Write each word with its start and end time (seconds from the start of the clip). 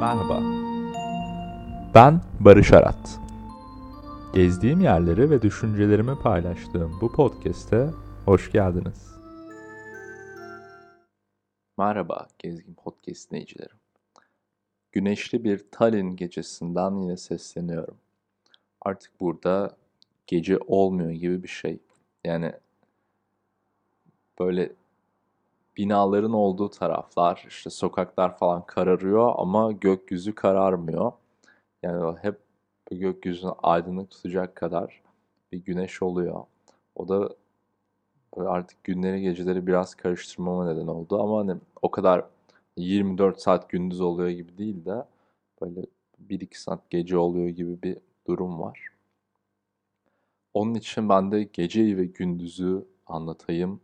Merhaba. 0.00 0.42
Ben 1.94 2.20
Barış 2.40 2.72
Arat. 2.72 3.20
Gezdiğim 4.34 4.80
yerleri 4.80 5.30
ve 5.30 5.42
düşüncelerimi 5.42 6.18
paylaştığım 6.18 7.00
bu 7.00 7.12
podcast'e 7.12 7.90
hoş 8.24 8.52
geldiniz. 8.52 9.14
Merhaba 11.78 12.26
Gezgin 12.38 12.74
Podcast 12.74 13.30
dinleyicileri. 13.30 13.72
Güneşli 14.92 15.44
bir 15.44 15.64
Tallinn 15.70 16.16
gecesinden 16.16 16.94
yine 16.94 17.16
sesleniyorum. 17.16 17.96
Artık 18.80 19.20
burada 19.20 19.76
gece 20.26 20.58
olmuyor 20.66 21.10
gibi 21.10 21.42
bir 21.42 21.48
şey. 21.48 21.78
Yani 22.24 22.52
böyle 24.38 24.72
binaların 25.80 26.32
olduğu 26.32 26.70
taraflar, 26.70 27.44
işte 27.48 27.70
sokaklar 27.70 28.38
falan 28.38 28.66
kararıyor 28.66 29.32
ama 29.36 29.72
gökyüzü 29.72 30.34
kararmıyor. 30.34 31.12
Yani 31.82 32.18
hep 32.22 32.38
gökyüzünü 32.90 33.52
aydınlık 33.62 34.10
tutacak 34.10 34.56
kadar 34.56 35.02
bir 35.52 35.58
güneş 35.58 36.02
oluyor. 36.02 36.44
O 36.94 37.08
da 37.08 37.34
artık 38.36 38.84
günleri 38.84 39.20
geceleri 39.20 39.66
biraz 39.66 39.94
karıştırmama 39.94 40.72
neden 40.72 40.86
oldu 40.86 41.22
ama 41.22 41.38
hani 41.38 41.56
o 41.82 41.90
kadar 41.90 42.24
24 42.76 43.40
saat 43.40 43.68
gündüz 43.70 44.00
oluyor 44.00 44.28
gibi 44.28 44.58
değil 44.58 44.84
de 44.84 45.04
böyle 45.62 45.80
1-2 46.28 46.58
saat 46.58 46.90
gece 46.90 47.18
oluyor 47.18 47.48
gibi 47.48 47.82
bir 47.82 47.98
durum 48.26 48.60
var. 48.60 48.88
Onun 50.54 50.74
için 50.74 51.08
ben 51.08 51.32
de 51.32 51.42
geceyi 51.52 51.96
ve 51.96 52.04
gündüzü 52.04 52.84
anlatayım. 53.06 53.80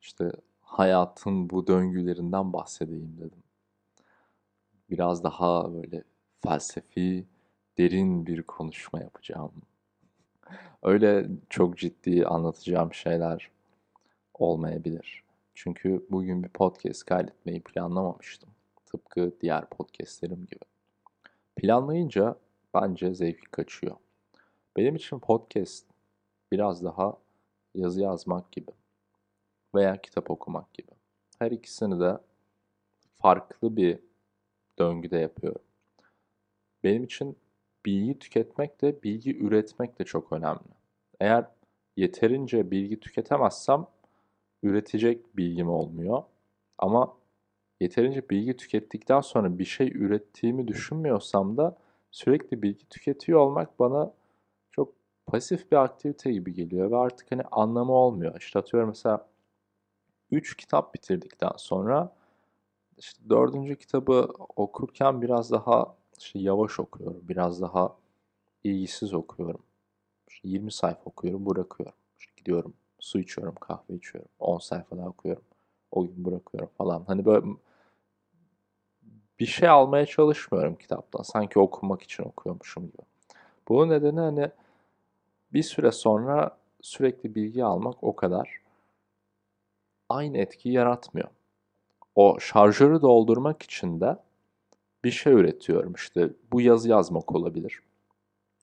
İşte 0.00 0.32
hayatın 0.66 1.50
bu 1.50 1.66
döngülerinden 1.66 2.52
bahsedeyim 2.52 3.16
dedim. 3.18 3.42
Biraz 4.90 5.24
daha 5.24 5.74
böyle 5.74 6.04
felsefi, 6.42 7.26
derin 7.78 8.26
bir 8.26 8.42
konuşma 8.42 9.00
yapacağım. 9.00 9.52
Öyle 10.82 11.28
çok 11.50 11.78
ciddi 11.78 12.26
anlatacağım 12.26 12.94
şeyler 12.94 13.50
olmayabilir. 14.34 15.24
Çünkü 15.54 16.06
bugün 16.10 16.42
bir 16.42 16.48
podcast 16.48 17.04
kaydetmeyi 17.04 17.60
planlamamıştım. 17.60 18.48
Tıpkı 18.86 19.32
diğer 19.40 19.66
podcastlerim 19.70 20.46
gibi. 20.46 20.64
Planlayınca 21.56 22.36
bence 22.74 23.14
zevki 23.14 23.50
kaçıyor. 23.50 23.96
Benim 24.76 24.96
için 24.96 25.18
podcast 25.18 25.84
biraz 26.52 26.84
daha 26.84 27.16
yazı 27.74 28.00
yazmak 28.00 28.52
gibi 28.52 28.70
veya 29.76 29.96
kitap 29.96 30.30
okumak 30.30 30.74
gibi. 30.74 30.90
Her 31.38 31.50
ikisini 31.50 32.00
de 32.00 32.18
farklı 33.18 33.76
bir 33.76 33.98
döngüde 34.78 35.18
yapıyorum. 35.18 35.62
Benim 36.84 37.04
için 37.04 37.36
bilgi 37.86 38.18
tüketmek 38.18 38.82
de 38.82 39.02
bilgi 39.02 39.38
üretmek 39.38 39.98
de 39.98 40.04
çok 40.04 40.32
önemli. 40.32 40.76
Eğer 41.20 41.44
yeterince 41.96 42.70
bilgi 42.70 43.00
tüketemezsem 43.00 43.86
üretecek 44.62 45.36
bilgim 45.36 45.68
olmuyor. 45.68 46.22
Ama 46.78 47.16
yeterince 47.80 48.28
bilgi 48.30 48.56
tükettikten 48.56 49.20
sonra 49.20 49.58
bir 49.58 49.64
şey 49.64 49.88
ürettiğimi 49.88 50.68
düşünmüyorsam 50.68 51.56
da 51.56 51.76
sürekli 52.10 52.62
bilgi 52.62 52.88
tüketiyor 52.88 53.40
olmak 53.40 53.78
bana 53.78 54.12
çok 54.70 54.92
pasif 55.26 55.72
bir 55.72 55.76
aktivite 55.76 56.32
gibi 56.32 56.54
geliyor 56.54 56.90
ve 56.90 56.96
artık 56.96 57.32
hani 57.32 57.42
anlamı 57.42 57.92
olmuyor. 57.92 58.40
İşte 58.40 58.58
atıyorum 58.58 58.88
mesela 58.88 59.28
3 60.30 60.56
kitap 60.56 60.94
bitirdikten 60.94 61.52
sonra 61.56 62.12
işte 62.98 63.30
dördüncü 63.30 63.76
kitabı 63.76 64.28
okurken 64.56 65.22
biraz 65.22 65.50
daha 65.50 65.94
işte 66.18 66.38
yavaş 66.38 66.80
okuyorum. 66.80 67.20
Biraz 67.28 67.60
daha 67.60 67.96
ilgisiz 68.64 69.14
okuyorum. 69.14 69.62
İşte 70.28 70.48
20 70.48 70.72
sayfa 70.72 71.00
okuyorum, 71.04 71.46
bırakıyorum. 71.46 71.94
İşte 72.18 72.32
gidiyorum, 72.36 72.74
su 72.98 73.18
içiyorum, 73.18 73.54
kahve 73.54 73.94
içiyorum. 73.94 74.30
10 74.38 74.58
sayfa 74.58 74.96
daha 74.96 75.08
okuyorum. 75.08 75.42
O 75.90 76.06
gün 76.06 76.24
bırakıyorum 76.24 76.70
falan. 76.78 77.04
Hani 77.06 77.24
böyle 77.24 77.46
bir 79.40 79.46
şey 79.46 79.68
almaya 79.68 80.06
çalışmıyorum 80.06 80.74
kitaptan. 80.76 81.22
Sanki 81.22 81.58
okumak 81.58 82.02
için 82.02 82.22
okuyormuşum 82.22 82.86
gibi. 82.86 83.02
Bu 83.68 83.88
nedeni 83.88 84.20
hani 84.20 84.50
bir 85.52 85.62
süre 85.62 85.92
sonra 85.92 86.58
sürekli 86.80 87.34
bilgi 87.34 87.64
almak 87.64 88.04
o 88.04 88.16
kadar 88.16 88.60
aynı 90.08 90.38
etkiyi 90.38 90.74
yaratmıyor. 90.74 91.28
O 92.14 92.40
şarjörü 92.40 93.02
doldurmak 93.02 93.62
için 93.62 94.00
de 94.00 94.16
bir 95.04 95.10
şey 95.10 95.32
üretiyorum. 95.32 95.92
İşte 95.94 96.30
bu 96.52 96.60
yazı 96.60 96.88
yazmak 96.88 97.34
olabilir. 97.34 97.80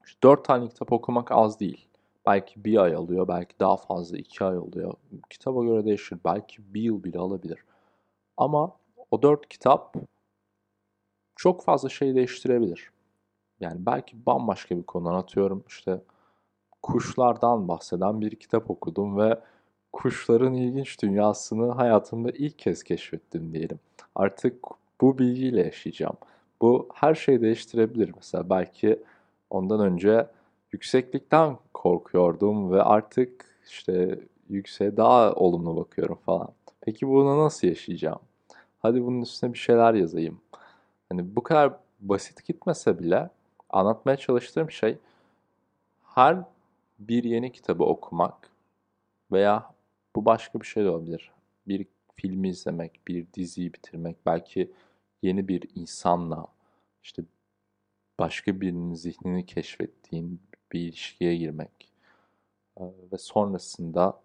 İşte 0.06 0.20
dört 0.24 0.46
tane 0.46 0.68
kitap 0.68 0.92
okumak 0.92 1.32
az 1.32 1.60
değil. 1.60 1.88
Belki 2.26 2.66
bir 2.66 2.78
ay 2.78 2.96
alıyor, 2.96 3.28
belki 3.28 3.60
daha 3.60 3.78
fazla 3.78 4.18
iki 4.18 4.44
ay 4.44 4.58
oluyor. 4.58 4.94
Kitaba 5.30 5.64
göre 5.64 5.86
değişir. 5.86 6.20
Belki 6.26 6.74
bir 6.74 6.82
yıl 6.82 7.04
bile 7.04 7.20
alabilir. 7.20 7.60
Ama 8.38 8.72
o 9.12 9.22
dört 9.22 9.50
kitap 9.50 9.96
çok 11.36 11.64
fazla 11.64 11.90
şey 11.90 12.16
değiştirebilir. 12.16 12.92
Yani 13.60 13.86
belki 13.86 14.26
bambaşka 14.26 14.78
bir 14.78 14.84
konu 14.84 15.10
anlatıyorum. 15.10 15.64
İşte 15.68 16.02
kuşlardan 16.82 17.68
bahseden 17.68 18.22
bir 18.22 18.36
kitap 18.36 18.72
okudum 18.72 19.18
ve 19.18 19.40
kuşların 19.94 20.54
ilginç 20.54 21.02
dünyasını 21.02 21.72
hayatımda 21.72 22.32
ilk 22.32 22.60
kez 22.60 22.84
keşfettim 22.84 23.54
diyelim. 23.54 23.80
Artık 24.16 24.56
bu 25.02 25.20
bilgiyle 25.20 25.62
yaşayacağım. 25.62 26.18
Bu 26.62 26.90
her 26.94 27.16
şeyi 27.16 27.42
değiştirebilir. 27.42 28.12
Mesela 28.16 28.50
belki 28.50 29.00
ondan 29.50 29.80
önce 29.80 30.28
yükseklikten 30.72 31.58
korkuyordum 31.74 32.72
ve 32.72 32.84
artık 32.84 33.46
işte 33.70 34.20
yükseğe 34.50 34.98
daha 34.98 35.34
olumlu 35.34 35.76
bakıyorum 35.76 36.20
falan. 36.26 36.50
Peki 36.82 37.08
bunu 37.08 37.46
nasıl 37.46 37.68
yaşayacağım? 37.68 38.20
Hadi 38.80 39.06
bunun 39.06 39.22
üstüne 39.22 39.54
bir 39.54 39.58
şeyler 39.58 39.94
yazayım. 39.94 40.42
Hani 41.10 41.36
bu 41.36 41.44
kadar 41.44 41.74
basit 42.00 42.46
gitmese 42.46 43.00
bile 43.00 43.30
anlatmaya 43.70 44.18
çalıştığım 44.18 44.72
şey 44.72 44.98
her 46.16 46.38
bir 47.00 47.24
yeni 47.24 47.52
kitabı 47.52 47.84
okumak 47.84 48.50
veya 49.32 49.73
bu 50.16 50.26
başka 50.26 50.62
bir 50.62 50.66
şey 50.66 50.84
de 50.84 50.90
olabilir. 50.90 51.32
Bir 51.68 51.88
filmi 52.14 52.50
izlemek, 52.50 53.08
bir 53.08 53.28
diziyi 53.34 53.74
bitirmek, 53.74 54.26
belki 54.26 54.72
yeni 55.22 55.48
bir 55.48 55.70
insanla 55.76 56.48
işte 57.04 57.24
başka 58.20 58.62
birinin 58.62 58.94
zihnini 58.94 59.46
keşfettiğin 59.46 60.42
bir 60.72 60.80
ilişkiye 60.80 61.36
girmek 61.36 61.94
ve 62.82 63.18
sonrasında 63.18 64.22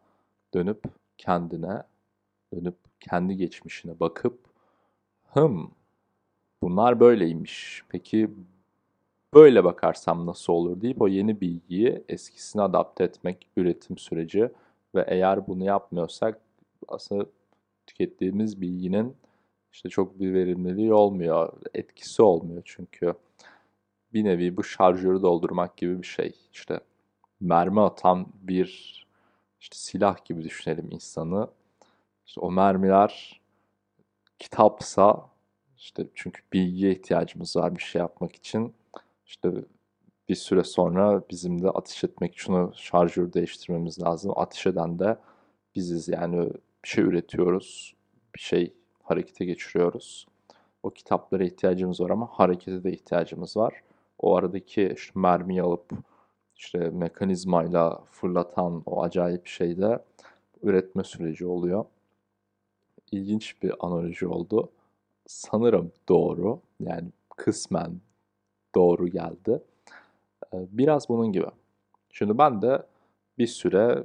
dönüp 0.54 0.84
kendine, 1.18 1.82
dönüp 2.54 2.76
kendi 3.00 3.36
geçmişine 3.36 4.00
bakıp 4.00 4.38
hım 5.24 5.70
bunlar 6.62 7.00
böyleymiş. 7.00 7.82
Peki 7.88 8.30
böyle 9.34 9.64
bakarsam 9.64 10.26
nasıl 10.26 10.52
olur 10.52 10.80
deyip 10.80 11.02
o 11.02 11.08
yeni 11.08 11.40
bilgiyi 11.40 12.04
eskisine 12.08 12.62
adapte 12.62 13.04
etmek 13.04 13.48
üretim 13.56 13.98
süreci 13.98 14.50
ve 14.94 15.04
eğer 15.08 15.46
bunu 15.46 15.64
yapmıyorsak 15.64 16.40
aslında 16.88 17.26
tükettiğimiz 17.86 18.60
bilginin 18.60 19.16
işte 19.72 19.88
çok 19.88 20.20
bir 20.20 20.34
verimliliği 20.34 20.92
olmuyor, 20.92 21.52
etkisi 21.74 22.22
olmuyor 22.22 22.62
çünkü 22.64 23.14
bir 24.12 24.24
nevi 24.24 24.56
bu 24.56 24.64
şarjörü 24.64 25.22
doldurmak 25.22 25.76
gibi 25.76 26.02
bir 26.02 26.06
şey. 26.06 26.32
İşte 26.52 26.80
mermi 27.40 27.80
atan 27.80 28.26
bir 28.42 28.68
işte 29.60 29.76
silah 29.76 30.24
gibi 30.24 30.42
düşünelim 30.42 30.88
insanı. 30.90 31.48
İşte 32.26 32.40
o 32.40 32.50
mermiler 32.50 33.40
kitapsa 34.38 35.30
işte 35.76 36.06
çünkü 36.14 36.42
bilgiye 36.52 36.92
ihtiyacımız 36.92 37.56
var 37.56 37.76
bir 37.76 37.82
şey 37.82 37.98
yapmak 37.98 38.36
için. 38.36 38.74
İşte 39.26 39.52
bir 40.28 40.34
süre 40.34 40.64
sonra 40.64 41.22
bizim 41.30 41.62
de 41.62 41.70
ateş 41.70 42.04
etmek 42.04 42.34
için 42.34 42.52
o 42.52 42.72
şarjörü 42.74 43.32
değiştirmemiz 43.32 44.02
lazım. 44.02 44.32
Ateş 44.36 44.66
eden 44.66 44.98
de 44.98 45.16
biziz 45.74 46.08
yani 46.08 46.50
bir 46.84 46.88
şey 46.88 47.04
üretiyoruz, 47.04 47.94
bir 48.34 48.40
şey 48.40 48.74
harekete 49.02 49.44
geçiriyoruz. 49.44 50.26
O 50.82 50.90
kitaplara 50.90 51.44
ihtiyacımız 51.44 52.00
var 52.00 52.10
ama 52.10 52.26
harekete 52.26 52.84
de 52.84 52.92
ihtiyacımız 52.92 53.56
var. 53.56 53.74
O 54.18 54.36
aradaki 54.36 54.92
işte 54.96 55.20
mermiyi 55.20 55.62
alıp 55.62 55.92
işte 56.56 56.78
mekanizmayla 56.78 58.02
fırlatan 58.10 58.82
o 58.86 59.02
acayip 59.02 59.46
şey 59.46 59.76
de 59.78 59.98
üretme 60.62 61.04
süreci 61.04 61.46
oluyor. 61.46 61.84
İlginç 63.12 63.62
bir 63.62 63.86
analoji 63.86 64.26
oldu. 64.26 64.70
Sanırım 65.26 65.92
doğru. 66.08 66.60
Yani 66.80 67.08
kısmen 67.36 68.00
doğru 68.74 69.08
geldi. 69.08 69.62
Biraz 70.52 71.08
bunun 71.08 71.32
gibi. 71.32 71.46
Şimdi 72.10 72.38
ben 72.38 72.62
de 72.62 72.82
bir 73.38 73.46
süre 73.46 74.04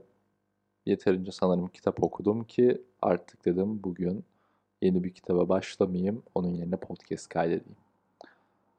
yeterince 0.85 1.31
sanırım 1.31 1.67
kitap 1.67 2.03
okudum 2.03 2.43
ki 2.43 2.81
artık 3.01 3.45
dedim 3.45 3.83
bugün 3.83 4.25
yeni 4.81 5.03
bir 5.03 5.13
kitaba 5.13 5.49
başlamayayım. 5.49 6.23
Onun 6.35 6.49
yerine 6.53 6.75
podcast 6.75 7.29
kaydedeyim. 7.29 7.77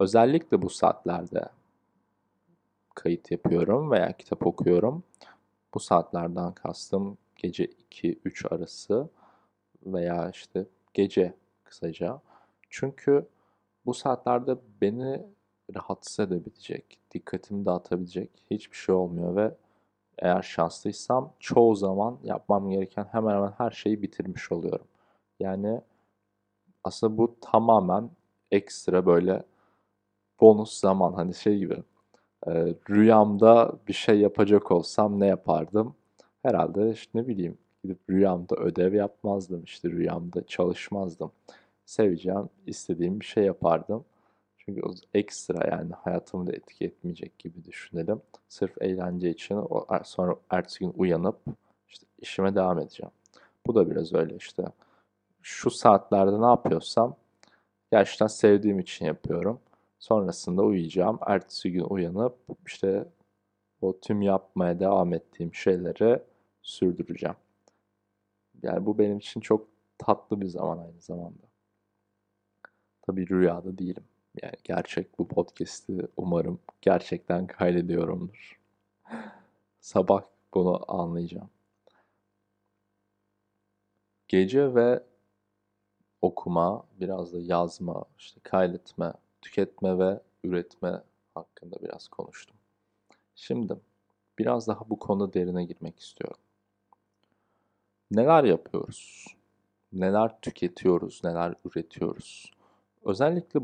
Özellikle 0.01 0.63
bu 0.63 0.71
saatlerde 0.71 1.49
kayıt 2.95 3.31
yapıyorum 3.31 3.91
veya 3.91 4.13
kitap 4.13 4.47
okuyorum. 4.47 5.03
Bu 5.75 5.81
saatlerden 5.81 6.53
kastım 6.53 7.19
gece 7.37 7.65
2-3 7.65 8.55
arası 8.55 9.09
veya 9.87 10.31
işte 10.31 10.67
gece 10.95 11.35
kısaca. 11.65 12.21
Çünkü 12.71 13.27
bu 13.87 13.95
saatlerde 13.95 14.57
beni 14.81 15.27
rahatsız 15.77 16.21
edebilecek, 16.21 16.99
dikkatimi 17.15 17.67
dağıtabilecek 17.67 18.31
hiçbir 18.51 18.77
şey 18.77 18.95
olmuyor 18.95 19.37
ve 19.37 19.55
eğer 20.19 20.43
şanslıysam 20.43 21.33
çoğu 21.41 21.75
zaman 21.77 22.19
yapmam 22.25 22.71
gereken 22.71 23.05
hemen 23.13 23.35
hemen 23.37 23.55
her 23.59 23.71
şeyi 23.71 24.03
bitirmiş 24.03 24.53
oluyorum. 24.53 24.87
Yani 25.41 25.81
aslında 26.85 27.19
bu 27.19 27.37
tamamen 27.41 28.11
ekstra 28.51 29.07
böyle 29.07 29.43
bonus 30.41 30.81
zaman 30.81 31.13
hani 31.13 31.35
şey 31.35 31.59
gibi 31.59 31.83
e, 32.47 32.53
rüyamda 32.91 33.73
bir 33.89 33.93
şey 33.93 34.21
yapacak 34.21 34.73
olsam 34.73 35.21
ne 35.21 35.27
yapardım? 35.27 35.95
Herhalde 36.43 36.91
işte 36.91 37.11
ne 37.15 37.29
bileyim 37.29 37.59
gidip 37.85 37.99
rüyamda 38.11 38.57
ödev 38.57 38.95
yapmazdım 38.95 39.65
işte 39.65 39.91
rüyamda 39.91 40.47
çalışmazdım. 40.47 41.33
Seveceğim, 41.87 42.49
istediğim 42.67 43.21
bir 43.21 43.25
şey 43.27 43.45
yapardım. 43.45 44.05
Çünkü 44.65 44.83
o 44.83 44.95
ekstra 45.15 45.77
yani 45.77 45.93
hayatımı 45.93 46.47
da 46.47 46.53
etki 46.53 46.85
etmeyecek 46.85 47.39
gibi 47.39 47.65
düşünelim. 47.65 48.23
Sırf 48.49 48.83
eğlence 48.83 49.31
için 49.31 49.57
o 49.57 49.87
sonra 50.05 50.37
ertesi 50.51 50.79
gün 50.79 50.93
uyanıp 50.97 51.39
işte 51.89 52.07
işime 52.19 52.55
devam 52.55 52.79
edeceğim. 52.79 53.13
Bu 53.67 53.75
da 53.75 53.91
biraz 53.91 54.15
öyle 54.15 54.37
işte. 54.37 54.65
Şu 55.43 55.71
saatlerde 55.71 56.41
ne 56.41 56.47
yapıyorsam 56.47 57.17
gerçekten 57.93 58.27
sevdiğim 58.27 58.81
için 58.81 59.07
yapıyorum. 59.07 59.61
Sonrasında 59.99 60.63
uyuyacağım. 60.63 61.19
Ertesi 61.27 61.73
gün 61.73 61.85
uyanıp 61.85 62.37
işte 62.67 63.09
o 63.83 64.01
tüm 64.01 64.23
yapmaya 64.23 64.81
devam 64.81 65.15
ettiğim 65.15 65.55
şeyleri 65.55 66.23
sürdüreceğim. 66.63 67.37
Yani 68.63 68.87
bu 68.87 68.99
benim 68.99 69.19
için 69.19 69.41
çok 69.41 69.69
tatlı 69.99 70.41
bir 70.41 70.47
zaman 70.47 70.79
aynı 70.79 71.01
zamanda. 71.01 71.47
Tabii 73.03 73.29
rüyada 73.29 73.79
değilim. 73.79 74.05
Yani 74.43 74.55
gerçek 74.65 75.19
bu 75.19 75.29
podcast'i 75.29 76.09
umarım 76.17 76.61
gerçekten 76.81 77.47
kaydediyorumdur. 77.47 78.61
Sabah 79.81 80.23
bunu 80.55 80.85
anlayacağım. 80.89 81.51
Gece 84.29 84.75
ve 84.75 85.03
okuma, 86.23 86.87
biraz 87.01 87.33
da 87.33 87.41
yazma, 87.41 88.05
işte 88.19 88.41
kaydetme, 88.43 89.13
tüketme 89.43 89.99
ve 89.99 90.21
üretme 90.45 91.03
hakkında 91.35 91.77
biraz 91.83 92.09
konuştum. 92.09 92.57
Şimdi 93.35 93.77
biraz 94.39 94.69
daha 94.69 94.91
bu 94.91 94.99
konuda 94.99 95.33
derine 95.33 95.65
girmek 95.65 95.99
istiyorum. 96.01 96.41
Neler 98.11 98.45
yapıyoruz? 98.45 99.27
Neler 99.93 100.41
tüketiyoruz? 100.41 101.21
Neler 101.25 101.55
üretiyoruz? 101.65 102.51
Özellikle 103.05 103.61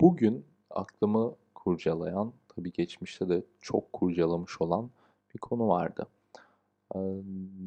bugün 0.00 0.46
aklımı 0.70 1.36
kurcalayan, 1.54 2.32
tabii 2.48 2.72
geçmişte 2.72 3.28
de 3.28 3.42
çok 3.60 3.92
kurcalamış 3.92 4.60
olan 4.60 4.90
bir 5.34 5.38
konu 5.38 5.68
vardı. 5.68 6.06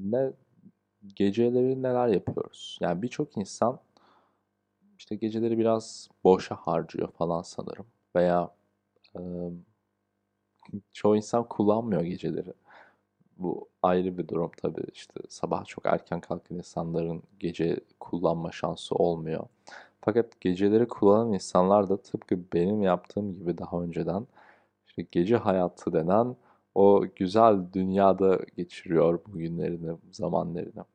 ne 0.03 0.33
geceleri 1.15 1.83
neler 1.83 2.07
yapıyoruz? 2.07 2.77
Yani 2.81 3.01
birçok 3.01 3.38
insan 3.38 3.80
işte 4.97 5.15
geceleri 5.15 5.57
biraz 5.57 6.09
boşa 6.24 6.56
harcıyor 6.56 7.12
falan 7.12 7.41
sanırım. 7.41 7.85
Veya 8.15 8.56
e, 9.15 9.21
çoğu 10.94 11.15
insan 11.15 11.47
kullanmıyor 11.47 12.01
geceleri. 12.01 12.53
Bu 13.38 13.69
ayrı 13.81 14.18
bir 14.18 14.27
durum 14.27 14.51
tabii. 14.57 14.85
İşte 14.94 15.13
sabah 15.30 15.65
çok 15.65 15.85
erken 15.85 16.21
kalkan 16.21 16.57
insanların 16.57 17.24
gece 17.39 17.80
kullanma 18.00 18.51
şansı 18.51 18.95
olmuyor. 18.95 19.47
Fakat 20.05 20.41
geceleri 20.41 20.88
kullanan 20.88 21.33
insanlar 21.33 21.89
da 21.89 21.97
tıpkı 21.97 22.39
benim 22.53 22.81
yaptığım 22.81 23.35
gibi 23.39 23.57
daha 23.57 23.81
önceden 23.81 24.27
işte 24.88 25.07
gece 25.11 25.38
hayatı 25.38 25.94
denen 25.94 26.35
o 26.75 27.05
güzel 27.15 27.73
dünyada 27.73 28.39
geçiriyor 28.57 29.19
bu 29.27 29.38
günlerini, 29.38 29.97
zamanlarını. 30.11 30.85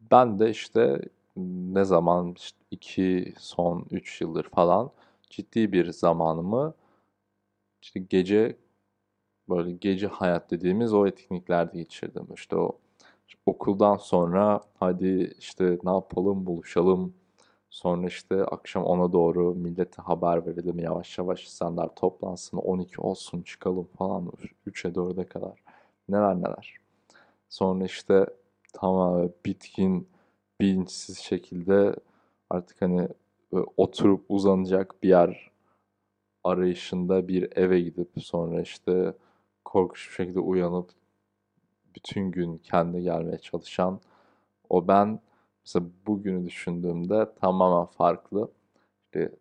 Ben 0.00 0.38
de 0.38 0.50
işte 0.50 1.00
ne 1.36 1.84
zaman 1.84 2.34
işte 2.38 2.58
iki 2.70 3.34
son 3.38 3.86
üç 3.90 4.20
yıldır 4.20 4.44
falan 4.44 4.90
ciddi 5.30 5.72
bir 5.72 5.90
zamanımı 5.92 6.74
işte 7.82 8.00
gece 8.00 8.56
böyle 9.48 9.72
gece 9.72 10.06
hayat 10.06 10.50
dediğimiz 10.50 10.94
o 10.94 11.06
etkinliklerde 11.06 11.78
geçirdim. 11.78 12.26
İşte 12.34 12.56
o 12.56 12.78
işte 13.28 13.40
okuldan 13.46 13.96
sonra 13.96 14.60
hadi 14.80 15.34
işte 15.38 15.78
ne 15.84 15.90
yapalım 15.90 16.46
buluşalım. 16.46 17.14
Sonra 17.70 18.06
işte 18.06 18.44
akşam 18.44 18.84
ona 18.84 19.12
doğru 19.12 19.54
millete 19.54 20.02
haber 20.02 20.46
verelim 20.46 20.78
yavaş 20.78 21.18
yavaş 21.18 21.44
insanlar 21.44 21.94
toplansın 21.94 22.56
12 22.56 23.00
olsun 23.00 23.42
çıkalım 23.42 23.88
falan 23.98 24.32
3'e 24.66 24.90
4'e 24.90 25.24
kadar 25.24 25.62
neler 26.08 26.36
neler. 26.36 26.76
Sonra 27.48 27.84
işte 27.84 28.26
tamamen 28.72 29.32
bitkin 29.46 30.08
bilinçsiz 30.60 31.18
şekilde 31.18 31.94
artık 32.50 32.82
hani 32.82 33.08
oturup 33.76 34.24
uzanacak 34.28 35.02
bir 35.02 35.08
yer 35.08 35.50
arayışında 36.44 37.28
bir 37.28 37.56
eve 37.56 37.80
gidip 37.80 38.10
sonra 38.18 38.60
işte 38.62 39.14
korkunç 39.64 40.08
bir 40.08 40.14
şekilde 40.14 40.40
uyanıp 40.40 40.90
bütün 41.94 42.30
gün 42.30 42.58
kendi 42.58 43.02
gelmeye 43.02 43.38
çalışan 43.38 44.00
o 44.68 44.88
ben 44.88 45.20
mesela 45.64 45.86
bugünü 46.06 46.46
düşündüğümde 46.46 47.28
tamamen 47.40 47.86
farklı. 47.86 48.50
İşte 49.04 49.32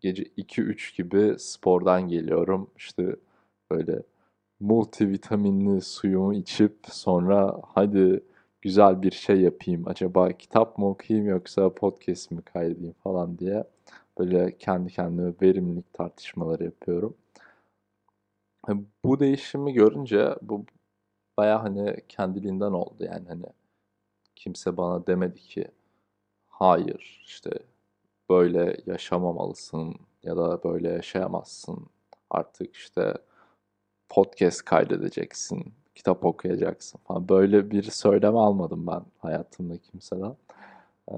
gece 0.00 0.22
2-3 0.22 0.96
gibi 0.96 1.38
spordan 1.38 2.08
geliyorum. 2.08 2.70
İşte 2.76 3.16
böyle 3.70 4.02
multivitaminli 4.60 5.80
suyumu 5.80 6.34
içip 6.34 6.76
sonra 6.90 7.60
hadi 7.74 8.24
güzel 8.62 9.02
bir 9.02 9.10
şey 9.10 9.40
yapayım. 9.40 9.82
Acaba 9.88 10.32
kitap 10.32 10.78
mı 10.78 10.88
okuyayım 10.88 11.28
yoksa 11.28 11.74
podcast 11.74 12.30
mi 12.30 12.42
kaydedeyim 12.42 12.94
falan 13.04 13.38
diye 13.38 13.64
böyle 14.18 14.58
kendi 14.58 14.90
kendime 14.90 15.32
verimlilik 15.42 15.92
tartışmaları 15.92 16.64
yapıyorum. 16.64 17.16
Bu 19.04 19.20
değişimi 19.20 19.72
görünce 19.72 20.34
bu 20.42 20.64
baya 21.36 21.62
hani 21.62 21.96
kendiliğinden 22.08 22.72
oldu 22.72 23.04
yani 23.04 23.28
hani 23.28 23.44
kimse 24.38 24.76
bana 24.76 25.06
demedi 25.06 25.40
ki 25.40 25.68
hayır 26.48 27.22
işte 27.24 27.50
böyle 28.30 28.76
yaşamamalısın 28.86 29.94
ya 30.22 30.36
da 30.36 30.64
böyle 30.64 30.88
yaşayamazsın 30.88 31.86
artık 32.30 32.76
işte 32.76 33.14
podcast 34.08 34.64
kaydedeceksin 34.64 35.74
kitap 35.94 36.24
okuyacaksın 36.24 37.00
falan. 37.04 37.28
Böyle 37.28 37.70
bir 37.70 37.82
söyleme 37.82 38.38
almadım 38.38 38.86
ben 38.86 39.02
hayatımda 39.18 39.78
kimseden. 39.78 40.36
Ee, 41.10 41.14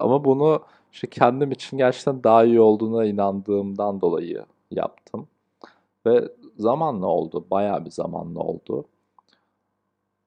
ama 0.00 0.24
bunu 0.24 0.62
işte 0.92 1.06
kendim 1.10 1.50
için 1.52 1.78
gerçekten 1.78 2.24
daha 2.24 2.44
iyi 2.44 2.60
olduğuna 2.60 3.04
inandığımdan 3.04 4.00
dolayı 4.00 4.44
yaptım. 4.70 5.28
Ve 6.06 6.28
zamanla 6.56 7.06
oldu. 7.06 7.46
Bayağı 7.50 7.84
bir 7.84 7.90
zamanla 7.90 8.40
oldu. 8.40 8.84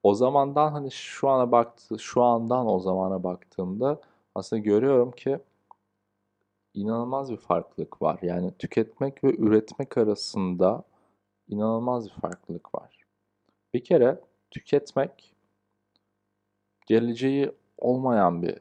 O 0.06 0.14
zamandan 0.14 0.72
hani 0.72 0.90
şu 0.90 1.28
ana 1.28 1.52
baktı, 1.52 1.98
şu 1.98 2.22
andan 2.22 2.66
o 2.66 2.80
zamana 2.80 3.22
baktığımda 3.22 4.00
aslında 4.34 4.62
görüyorum 4.62 5.10
ki 5.10 5.38
inanılmaz 6.74 7.32
bir 7.32 7.36
farklılık 7.36 8.02
var. 8.02 8.18
Yani 8.22 8.52
tüketmek 8.58 9.24
ve 9.24 9.36
üretmek 9.36 9.98
arasında 9.98 10.82
inanılmaz 11.48 12.06
bir 12.06 12.20
farklılık 12.20 12.74
var. 12.74 13.06
Bir 13.74 13.84
kere 13.84 14.20
tüketmek 14.50 15.34
geleceği 16.86 17.52
olmayan 17.78 18.42
bir 18.42 18.58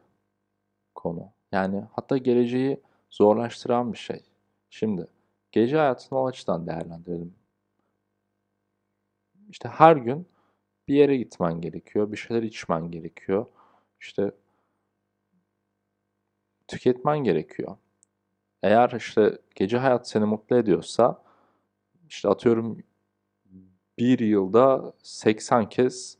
konu. 0.95 1.29
Yani 1.51 1.83
hatta 1.91 2.17
geleceği 2.17 2.81
zorlaştıran 3.09 3.93
bir 3.93 3.97
şey. 3.97 4.23
Şimdi 4.69 5.07
gece 5.51 5.77
hayatını 5.77 6.19
o 6.19 6.27
açıdan 6.27 6.67
değerlendirelim. 6.67 7.35
İşte 9.49 9.69
her 9.69 9.95
gün 9.95 10.27
bir 10.87 10.95
yere 10.95 11.17
gitmen 11.17 11.61
gerekiyor, 11.61 12.11
bir 12.11 12.17
şeyler 12.17 12.43
içmen 12.43 12.91
gerekiyor. 12.91 13.45
İşte 13.99 14.31
tüketmen 16.67 17.17
gerekiyor. 17.17 17.77
Eğer 18.63 18.91
işte 18.97 19.37
gece 19.55 19.77
hayat 19.77 20.09
seni 20.09 20.25
mutlu 20.25 20.57
ediyorsa 20.57 21.23
işte 22.09 22.29
atıyorum 22.29 22.83
bir 23.97 24.19
yılda 24.19 24.93
80 25.03 25.69
kez 25.69 26.17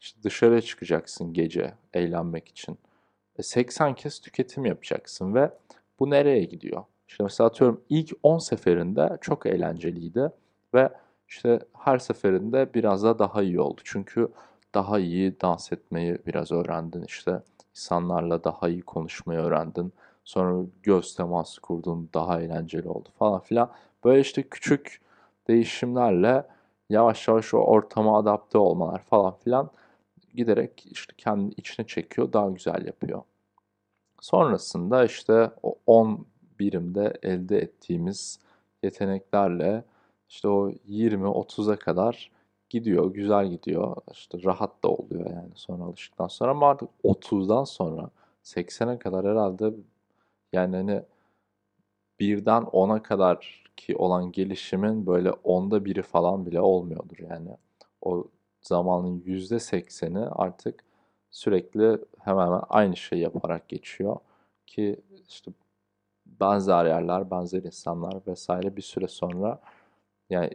işte 0.00 0.22
dışarıya 0.22 0.60
çıkacaksın 0.60 1.32
gece 1.32 1.74
eğlenmek 1.94 2.48
için. 2.48 2.78
E 3.38 3.42
80 3.42 3.94
kez 3.94 4.20
tüketim 4.20 4.64
yapacaksın 4.64 5.34
ve 5.34 5.50
bu 5.98 6.10
nereye 6.10 6.44
gidiyor? 6.44 6.84
İşte 7.08 7.24
mesela 7.24 7.48
atıyorum 7.48 7.84
ilk 7.88 8.12
10 8.22 8.38
seferinde 8.38 9.18
çok 9.20 9.46
eğlenceliydi 9.46 10.30
ve 10.74 10.90
işte 11.28 11.60
her 11.72 11.98
seferinde 11.98 12.74
biraz 12.74 13.02
da 13.02 13.18
daha 13.18 13.42
iyi 13.42 13.60
oldu. 13.60 13.80
Çünkü 13.84 14.28
daha 14.74 14.98
iyi 14.98 15.40
dans 15.40 15.72
etmeyi 15.72 16.18
biraz 16.26 16.52
öğrendin 16.52 17.04
işte. 17.04 17.42
insanlarla 17.70 18.44
daha 18.44 18.68
iyi 18.68 18.82
konuşmayı 18.82 19.40
öğrendin. 19.40 19.92
Sonra 20.24 20.66
göz 20.82 21.14
teması 21.16 21.60
kurdun, 21.60 22.10
daha 22.14 22.40
eğlenceli 22.40 22.88
oldu 22.88 23.08
falan 23.18 23.40
filan. 23.40 23.70
Böyle 24.04 24.20
işte 24.20 24.42
küçük 24.42 25.00
değişimlerle 25.48 26.46
yavaş 26.90 27.28
yavaş 27.28 27.54
o 27.54 27.58
ortama 27.58 28.18
adapte 28.18 28.58
olmalar 28.58 29.02
falan 29.02 29.34
filan 29.36 29.70
giderek 30.34 30.86
işte 30.90 31.14
kendi 31.18 31.54
içine 31.56 31.86
çekiyor, 31.86 32.32
daha 32.32 32.50
güzel 32.50 32.86
yapıyor. 32.86 33.22
Sonrasında 34.20 35.04
işte 35.04 35.50
o 35.62 35.78
10 35.86 36.26
birimde 36.60 37.12
elde 37.22 37.58
ettiğimiz 37.58 38.40
yeteneklerle 38.82 39.84
işte 40.28 40.48
o 40.48 40.70
20-30'a 40.70 41.76
kadar 41.76 42.30
gidiyor, 42.70 43.14
güzel 43.14 43.50
gidiyor. 43.50 43.96
İşte 44.12 44.38
rahat 44.44 44.84
da 44.84 44.88
oluyor 44.88 45.30
yani 45.30 45.50
sonra 45.54 45.84
alıştıktan 45.84 46.28
sonra 46.28 46.50
ama 46.50 46.68
artık 46.68 46.88
30'dan 47.04 47.64
sonra 47.64 48.10
80'e 48.44 48.98
kadar 48.98 49.26
herhalde 49.26 49.74
yani 50.52 50.76
hani 50.76 51.02
birden 52.20 52.62
10'a 52.62 53.02
kadar 53.02 53.64
ki 53.76 53.96
olan 53.96 54.32
gelişimin 54.32 55.06
böyle 55.06 55.30
onda 55.30 55.84
biri 55.84 56.02
falan 56.02 56.46
bile 56.46 56.60
olmuyordur 56.60 57.18
yani. 57.18 57.56
O 58.02 58.24
zamanın 58.62 59.22
yüzde 59.24 59.60
sekseni 59.60 60.18
artık 60.18 60.84
sürekli 61.30 61.98
hemen 62.20 62.46
hemen 62.46 62.62
aynı 62.68 62.96
şeyi 62.96 63.22
yaparak 63.22 63.68
geçiyor 63.68 64.16
ki 64.66 65.00
işte 65.28 65.50
benzer 66.26 66.86
yerler, 66.86 67.30
benzer 67.30 67.62
insanlar 67.62 68.14
vesaire 68.26 68.76
bir 68.76 68.82
süre 68.82 69.08
sonra 69.08 69.60
yani 70.30 70.50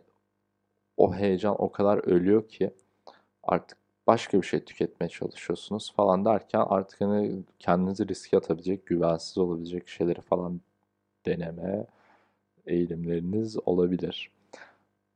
o 0.98 1.16
heyecan 1.16 1.56
o 1.62 1.72
kadar 1.72 1.98
ölüyor 1.98 2.48
ki 2.50 2.74
artık 3.44 3.78
başka 4.08 4.42
bir 4.42 4.48
şey 4.48 4.66
tüketmeye 4.66 5.10
çalışıyorsunuz 5.10 5.94
falan 5.96 6.26
derken 6.26 6.66
artık 6.70 7.02
hani 7.02 7.44
kendinizi 7.60 8.08
riske 8.08 8.38
atabilecek, 8.38 8.86
güvensiz 8.86 9.38
olabilecek 9.38 9.88
şeyleri 9.88 10.22
falan 10.22 10.62
deneme 11.26 11.86
eğilimleriniz 12.66 13.58
olabilir. 13.68 14.32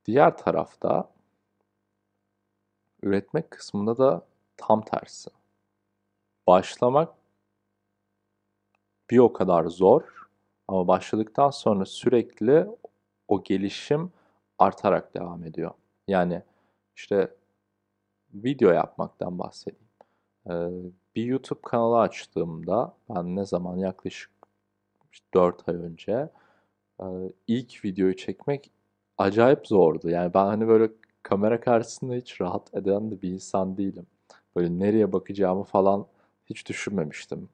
Diğer 0.06 0.38
tarafta 0.38 1.10
üretmek 3.02 3.52
kısmında 3.52 3.98
da 3.98 4.26
tam 4.58 4.82
tersi. 4.82 5.30
Başlamak 6.48 7.14
bir 9.10 9.18
o 9.18 9.34
kadar 9.34 9.66
zor 9.66 10.28
ama 10.68 10.88
başladıktan 10.88 11.50
sonra 11.50 11.86
sürekli 11.86 12.68
o 13.28 13.44
gelişim 13.44 14.12
artarak 14.60 15.16
devam 15.16 15.44
ediyor. 15.44 15.72
Yani 16.08 16.42
işte 16.96 17.36
video 18.34 18.72
yapmaktan 18.72 19.40
bahsedeyim. 19.40 19.86
Ee, 20.50 20.70
bir 21.16 21.24
YouTube 21.26 21.60
kanalı 21.62 22.00
açtığımda 22.00 22.94
ben 23.10 23.36
ne 23.36 23.46
zaman 23.46 23.78
yaklaşık 23.78 24.32
4 25.34 25.70
ay 25.70 25.76
önce 25.76 26.30
e, 27.02 27.06
ilk 27.48 27.86
videoyu 27.86 28.16
çekmek 28.16 28.72
acayip 29.18 29.68
zordu. 29.68 30.10
Yani 30.10 30.34
ben 30.34 30.46
hani 30.46 30.68
böyle 30.68 30.92
kamera 31.24 31.60
karşısında 31.60 32.14
hiç 32.14 32.42
rahat 32.42 32.74
eden 32.76 33.12
de 33.12 33.22
bir 33.22 33.30
insan 33.30 33.78
değilim. 33.78 34.08
Böyle 34.56 34.80
nereye 34.80 35.14
bakacağımı 35.14 35.64
falan 35.64 36.08
hiç 36.46 36.70
düşünmemiştim. 36.70 37.50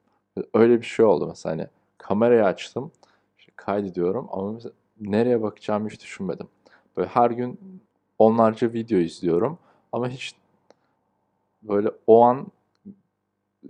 Öyle 0.54 0.80
bir 0.80 0.86
şey 0.86 1.04
oldu 1.04 1.26
mesela 1.26 1.52
hani 1.52 1.66
kamerayı 1.98 2.44
açtım, 2.44 2.92
işte 3.38 3.52
kaydediyorum 3.56 4.28
ama 4.30 4.58
nereye 5.00 5.42
bakacağımı 5.42 5.88
hiç 5.88 6.02
düşünmedim. 6.02 6.48
Böyle 6.96 7.08
her 7.08 7.30
gün 7.30 7.80
onlarca 8.18 8.72
video 8.72 8.98
izliyorum 8.98 9.58
ama 9.92 10.08
hiç 10.08 10.34
böyle 11.62 11.90
o 12.06 12.22
an 12.22 12.46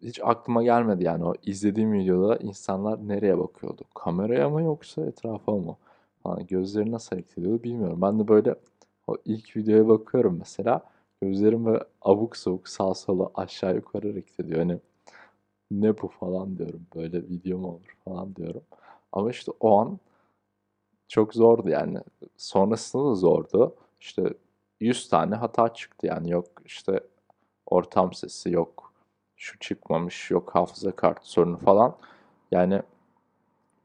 hiç 0.02 0.20
aklıma 0.22 0.62
gelmedi 0.62 1.04
yani 1.04 1.24
o 1.24 1.34
izlediğim 1.42 1.92
videoda 1.92 2.36
insanlar 2.36 3.08
nereye 3.08 3.38
bakıyordu? 3.38 3.82
Kameraya 3.94 4.50
mı 4.50 4.62
yoksa 4.62 5.06
etrafa 5.06 5.52
mı? 5.52 5.76
Falan 6.22 6.46
gözleri 6.46 6.92
nasıl 6.92 7.16
hareket 7.16 7.38
ediyordu 7.38 7.62
bilmiyorum. 7.62 7.98
Ben 8.02 8.18
de 8.18 8.28
böyle 8.28 8.54
o 9.06 9.16
ilk 9.24 9.56
videoya 9.56 9.88
bakıyorum 9.88 10.36
mesela. 10.38 10.82
Gözlerim 11.22 11.66
böyle 11.66 11.84
abuk 12.02 12.36
sabuk 12.36 12.68
sağ 12.68 12.94
sola 12.94 13.30
aşağı 13.34 13.74
yukarı 13.74 14.10
hareket 14.10 14.40
ediyor. 14.40 14.58
Hani 14.58 14.78
ne 15.70 16.02
bu 16.02 16.08
falan 16.08 16.58
diyorum. 16.58 16.86
Böyle 16.94 17.22
video 17.22 17.58
mu 17.58 17.68
olur 17.68 17.96
falan 18.04 18.36
diyorum. 18.36 18.62
Ama 19.12 19.30
işte 19.30 19.52
o 19.60 19.80
an 19.80 19.98
çok 21.12 21.34
zordu 21.34 21.68
yani. 21.68 21.98
Sonrasında 22.36 23.10
da 23.10 23.14
zordu. 23.14 23.74
İşte 24.00 24.34
100 24.80 25.08
tane 25.08 25.34
hata 25.34 25.74
çıktı 25.74 26.06
yani. 26.06 26.30
Yok 26.30 26.46
işte 26.64 27.00
ortam 27.66 28.12
sesi 28.12 28.50
yok. 28.50 28.92
Şu 29.36 29.58
çıkmamış, 29.58 30.30
yok 30.30 30.54
hafıza 30.54 30.92
kartı 30.92 31.30
sorunu 31.30 31.58
falan. 31.58 31.96
Yani 32.50 32.82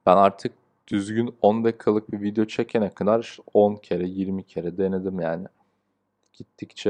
ben 0.06 0.18
artık 0.18 0.54
düzgün 0.88 1.36
10 1.42 1.64
dakikalık 1.64 2.12
bir 2.12 2.22
video 2.22 2.46
çekene 2.46 2.90
kadar 2.90 3.38
10 3.54 3.76
kere, 3.76 4.08
20 4.08 4.44
kere 4.44 4.78
denedim 4.78 5.20
yani. 5.20 5.48
Gittikçe 6.34 6.90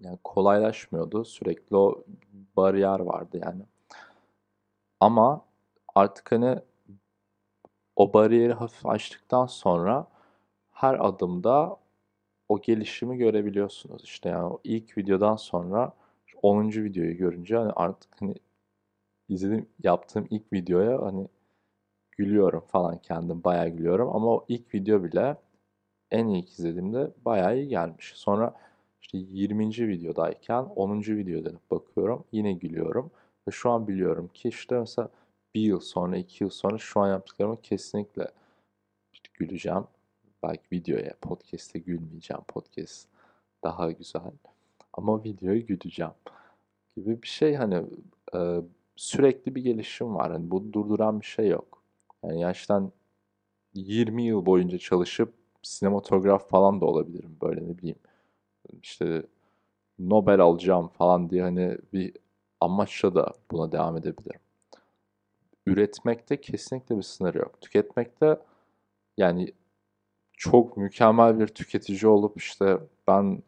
yani 0.00 0.18
kolaylaşmıyordu. 0.24 1.24
Sürekli 1.24 1.76
o 1.76 2.04
bariyer 2.56 3.00
vardı 3.00 3.40
yani. 3.44 3.62
Ama 5.00 5.44
artık 5.94 6.32
hani 6.32 6.58
o 8.00 8.12
bariyeri 8.12 8.52
hafif 8.52 8.86
açtıktan 8.86 9.46
sonra 9.46 10.06
her 10.72 11.06
adımda 11.08 11.76
o 12.48 12.60
gelişimi 12.60 13.16
görebiliyorsunuz. 13.18 14.04
İşte 14.04 14.28
yani 14.28 14.56
ilk 14.64 14.98
videodan 14.98 15.36
sonra 15.36 15.92
10. 16.42 16.68
videoyu 16.68 17.16
görünce 17.16 17.56
hani 17.56 17.72
artık 17.72 18.20
hani 18.20 18.34
izlediğim 19.28 19.68
yaptığım 19.82 20.26
ilk 20.30 20.52
videoya 20.52 21.02
hani 21.02 21.28
gülüyorum 22.12 22.60
falan 22.60 22.98
kendim 22.98 23.44
bayağı 23.44 23.68
gülüyorum 23.68 24.08
ama 24.16 24.26
o 24.26 24.44
ilk 24.48 24.74
video 24.74 25.04
bile 25.04 25.36
en 26.10 26.28
ilk 26.28 26.48
izlediğimde 26.50 27.10
bayağı 27.24 27.56
iyi 27.58 27.68
gelmiş. 27.68 28.12
Sonra 28.16 28.54
işte 29.02 29.18
20. 29.18 29.68
videodayken 29.68 30.62
10. 30.62 31.00
videoda 31.00 31.50
bakıyorum 31.70 32.24
yine 32.32 32.52
gülüyorum 32.52 33.10
ve 33.48 33.52
şu 33.52 33.70
an 33.70 33.88
biliyorum 33.88 34.30
ki 34.34 34.48
işte 34.48 34.78
mesela 34.78 35.08
bir 35.54 35.60
yıl 35.60 35.80
sonra, 35.80 36.16
iki 36.16 36.44
yıl 36.44 36.50
sonra 36.50 36.78
şu 36.78 37.00
an 37.00 37.08
yaptıklarımı 37.08 37.60
kesinlikle 37.62 38.26
güleceğim. 39.34 39.84
Belki 40.42 40.62
videoya, 40.72 41.14
podcast'te 41.22 41.78
gülmeyeceğim. 41.78 42.42
Podcast 42.48 43.08
daha 43.64 43.90
güzel. 43.90 44.32
Ama 44.92 45.24
videoyu 45.24 45.66
güleceğim 45.66 46.12
gibi 46.96 47.22
bir 47.22 47.28
şey 47.28 47.54
hani 47.54 47.86
e, 48.34 48.60
sürekli 48.96 49.54
bir 49.54 49.62
gelişim 49.62 50.14
var. 50.14 50.32
Hani 50.32 50.50
bu 50.50 50.72
durduran 50.72 51.20
bir 51.20 51.26
şey 51.26 51.48
yok. 51.48 51.82
Yani 52.24 52.40
yaştan 52.40 52.92
20 53.74 54.22
yıl 54.22 54.46
boyunca 54.46 54.78
çalışıp 54.78 55.34
sinematograf 55.62 56.48
falan 56.48 56.80
da 56.80 56.86
olabilirim 56.86 57.36
böyle 57.42 57.68
ne 57.68 57.78
bileyim. 57.78 57.98
İşte 58.82 59.22
Nobel 59.98 60.40
alacağım 60.40 60.88
falan 60.88 61.30
diye 61.30 61.42
hani 61.42 61.78
bir 61.92 62.12
amaçla 62.60 63.14
da 63.14 63.32
buna 63.50 63.72
devam 63.72 63.96
edebilirim 63.96 64.40
üretmekte 65.66 66.40
kesinlikle 66.40 66.96
bir 66.96 67.02
sınır 67.02 67.34
yok. 67.34 67.60
Tüketmekte 67.60 68.38
yani 69.18 69.52
çok 70.32 70.76
mükemmel 70.76 71.40
bir 71.40 71.46
tüketici 71.46 72.06
olup 72.06 72.36
işte 72.38 72.78
ben 73.08 73.42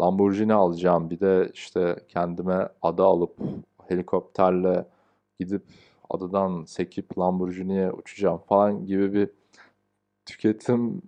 Lamborghini 0.00 0.54
alacağım 0.54 1.10
bir 1.10 1.20
de 1.20 1.50
işte 1.54 1.96
kendime 2.08 2.68
ada 2.82 3.04
alıp 3.04 3.38
helikopterle 3.88 4.86
gidip 5.40 5.62
adadan 6.10 6.64
sekip 6.64 7.18
Lamborghini'ye 7.18 7.92
uçacağım 7.92 8.38
falan 8.48 8.86
gibi 8.86 9.14
bir 9.14 9.30
tüketim 10.26 11.02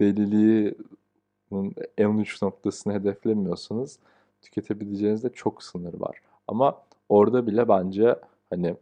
deliliğinin 0.00 1.74
en 1.98 2.08
uç 2.08 2.42
noktasını 2.42 2.92
hedeflemiyorsanız 2.92 3.98
tüketebileceğinizde 4.42 5.32
çok 5.32 5.62
sınır 5.62 5.94
var. 6.00 6.20
Ama 6.48 6.82
orada 7.08 7.46
bile 7.46 7.68
bence 7.68 8.16
hani 8.50 8.76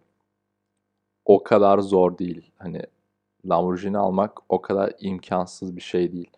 o 1.29 1.43
kadar 1.43 1.79
zor 1.79 2.19
değil. 2.19 2.53
Hani 2.59 2.83
Lamborghini 3.47 3.99
almak 3.99 4.39
o 4.49 4.63
kadar 4.63 4.93
imkansız 5.01 5.77
bir 5.77 5.81
şey 5.81 6.13
değil. 6.13 6.31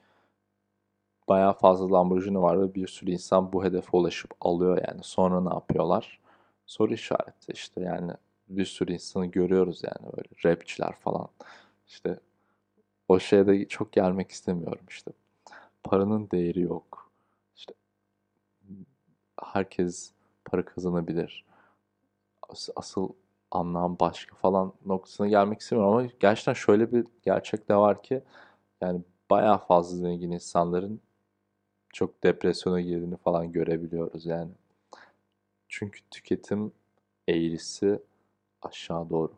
Baya 1.29 1.53
fazla 1.53 1.93
Lamborghini 1.93 2.43
var 2.43 2.63
ve 2.63 2.75
bir 2.75 2.87
sürü 2.87 3.11
insan 3.11 3.53
bu 3.53 3.65
hedefe 3.65 3.97
ulaşıp 3.97 4.31
alıyor 4.41 4.83
yani. 4.89 5.01
Sonra 5.03 5.41
ne 5.41 5.55
yapıyorlar? 5.55 6.21
Soru 6.67 6.95
işareti 6.95 7.53
işte 7.53 7.81
yani 7.81 8.13
bir 8.49 8.65
sürü 8.65 8.93
insanı 8.93 9.27
görüyoruz 9.27 9.83
yani 9.85 10.13
böyle 10.17 10.29
rapçiler 10.45 10.93
falan. 10.93 11.29
İşte 11.89 12.21
o 13.09 13.21
şeye 13.21 13.47
de 13.47 13.69
çok 13.69 13.93
gelmek 13.93 14.31
istemiyorum 14.31 14.85
işte. 14.89 15.13
Paranın 15.85 16.29
değeri 16.31 16.61
yok. 16.61 17.11
İşte 17.57 17.75
herkes 19.43 20.13
para 20.45 20.65
kazanabilir. 20.65 21.45
Asıl 22.77 23.09
anlam 23.51 23.97
başka 24.01 24.37
falan 24.37 24.73
noktasına 24.87 25.29
gelmek 25.29 25.61
istemiyorum 25.61 25.93
ama 25.95 26.09
gerçekten 26.21 26.53
şöyle 26.53 26.93
bir 26.93 27.07
gerçek 27.23 27.69
de 27.69 27.77
var 27.77 28.03
ki 28.03 28.23
yani 28.81 29.03
bayağı 29.31 29.59
fazla 29.59 29.97
zengin 29.97 30.31
insanların 30.31 31.01
çok 31.93 32.23
depresyona 32.25 32.81
girdiğini 32.81 33.17
falan 33.17 33.53
görebiliyoruz 33.53 34.27
yani. 34.27 34.53
Çünkü 35.69 36.01
tüketim 36.11 36.73
eğrisi 37.29 38.03
aşağı 38.63 39.11
doğru. 39.11 39.33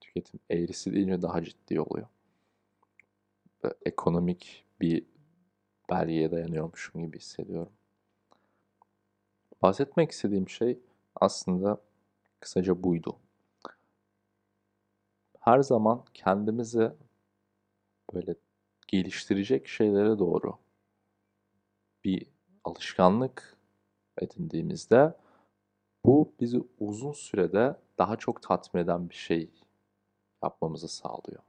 Tüketim 0.00 0.40
eğrisi 0.50 0.94
deyince 0.94 1.22
daha 1.22 1.44
ciddi 1.44 1.80
oluyor. 1.80 2.06
Ve 3.64 3.74
ekonomik 3.86 4.64
bir 4.80 5.06
belgeye 5.90 6.30
dayanıyormuşum 6.30 7.02
gibi 7.02 7.18
hissediyorum. 7.18 7.72
Bahsetmek 9.62 10.10
istediğim 10.10 10.48
şey 10.48 10.78
aslında 11.20 11.80
kısaca 12.40 12.82
buydu. 12.82 13.16
Her 15.40 15.62
zaman 15.62 16.04
kendimizi 16.14 16.92
böyle 18.14 18.34
geliştirecek 18.88 19.68
şeylere 19.68 20.18
doğru 20.18 20.58
bir 22.04 22.26
alışkanlık 22.64 23.56
edindiğimizde 24.18 25.14
bu 26.04 26.32
bizi 26.40 26.64
uzun 26.80 27.12
sürede 27.12 27.76
daha 27.98 28.16
çok 28.16 28.42
tatmin 28.42 28.80
eden 28.80 29.10
bir 29.10 29.14
şey 29.14 29.50
yapmamızı 30.42 30.88
sağlıyor. 30.88 31.42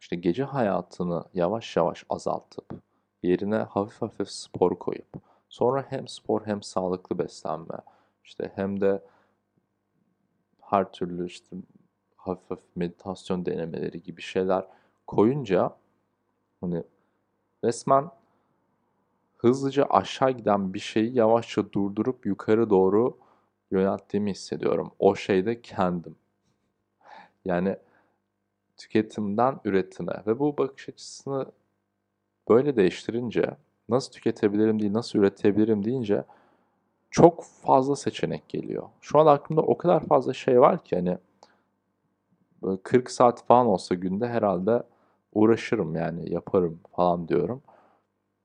İşte 0.00 0.16
gece 0.16 0.44
hayatını 0.44 1.24
yavaş 1.34 1.76
yavaş 1.76 2.04
azaltıp 2.10 2.82
yerine 3.22 3.56
hafif 3.56 4.02
hafif 4.02 4.30
spor 4.30 4.78
koyup 4.78 5.08
sonra 5.48 5.86
hem 5.88 6.08
spor 6.08 6.46
hem 6.46 6.62
sağlıklı 6.62 7.18
beslenme 7.18 7.76
işte 8.24 8.52
hem 8.54 8.80
de 8.80 9.02
her 10.60 10.92
türlü 10.92 11.26
işte 11.26 11.56
hafif 12.16 12.50
hafif 12.50 12.76
meditasyon 12.76 13.46
denemeleri 13.46 14.02
gibi 14.02 14.22
şeyler 14.22 14.66
koyunca 15.06 15.76
hani 16.60 16.82
resmen 17.64 18.10
hızlıca 19.36 19.84
aşağı 19.84 20.30
giden 20.30 20.74
bir 20.74 20.78
şeyi 20.78 21.14
yavaşça 21.14 21.72
durdurup 21.72 22.26
yukarı 22.26 22.70
doğru 22.70 23.18
yönelttiğimi 23.70 24.30
hissediyorum. 24.30 24.92
O 24.98 25.14
şeyde 25.14 25.60
kendim. 25.60 26.16
Yani 27.44 27.76
tüketimden 28.76 29.60
üretime 29.64 30.22
ve 30.26 30.38
bu 30.38 30.58
bakış 30.58 30.88
açısını 30.88 31.46
böyle 32.48 32.76
değiştirince 32.76 33.56
nasıl 33.88 34.12
tüketebilirim 34.12 34.80
değil, 34.80 34.92
nasıl 34.92 35.18
üretebilirim 35.18 35.84
deyince 35.84 36.24
çok 37.10 37.44
fazla 37.44 37.96
seçenek 37.96 38.48
geliyor. 38.48 38.88
Şu 39.00 39.18
an 39.18 39.26
aklımda 39.26 39.62
o 39.62 39.78
kadar 39.78 40.06
fazla 40.06 40.32
şey 40.32 40.60
var 40.60 40.84
ki 40.84 40.96
hani 40.96 41.18
40 42.82 43.10
saat 43.10 43.46
falan 43.46 43.66
olsa 43.66 43.94
günde 43.94 44.28
herhalde 44.28 44.82
uğraşırım 45.32 45.94
yani 45.94 46.32
yaparım 46.32 46.80
falan 46.96 47.28
diyorum. 47.28 47.62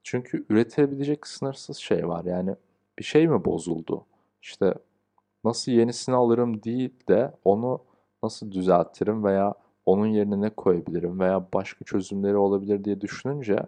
Çünkü 0.03 0.45
üretebilecek 0.49 1.27
sınırsız 1.27 1.77
şey 1.77 2.07
var. 2.07 2.25
Yani 2.25 2.55
bir 2.99 3.03
şey 3.03 3.27
mi 3.27 3.45
bozuldu? 3.45 4.05
İşte 4.41 4.73
nasıl 5.43 5.71
yenisini 5.71 6.15
alırım 6.15 6.63
değil 6.63 6.93
de 7.09 7.31
onu 7.43 7.81
nasıl 8.23 8.51
düzeltirim 8.51 9.23
veya 9.23 9.53
onun 9.85 10.07
yerine 10.07 10.41
ne 10.41 10.49
koyabilirim 10.49 11.19
veya 11.19 11.45
başka 11.53 11.85
çözümleri 11.85 12.37
olabilir 12.37 12.83
diye 12.83 13.01
düşününce 13.01 13.59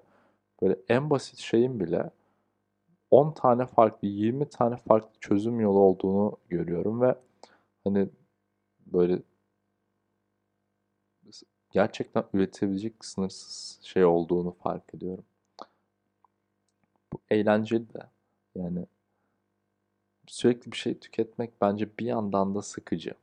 böyle 0.62 0.76
en 0.90 1.10
basit 1.10 1.40
şeyin 1.40 1.80
bile 1.80 2.10
10 3.12 3.32
tane 3.34 3.66
farklı, 3.66 4.08
20 4.08 4.50
tane 4.50 4.78
farklı 4.78 5.20
çözüm 5.20 5.60
yolu 5.60 5.80
olduğunu 5.80 6.38
görüyorum 6.50 7.02
ve 7.02 7.16
hani 7.84 8.10
böyle 8.86 9.20
gerçekten 11.72 12.24
üretebilecek 12.34 13.06
sınırsız 13.06 13.80
şey 13.84 14.06
olduğunu 14.06 14.52
fark 14.52 14.96
ediyorum. 14.96 15.26
Bu 17.14 17.20
eğlenceli 17.30 17.94
de. 17.94 18.00
Yani 18.56 18.86
sürekli 20.28 20.72
bir 20.72 20.78
şey 20.78 21.00
tüketmek 21.00 21.62
bence 21.62 21.98
bir 22.00 22.06
yandan 22.06 22.56
da 22.56 22.62
sıkıcı. 22.62 23.14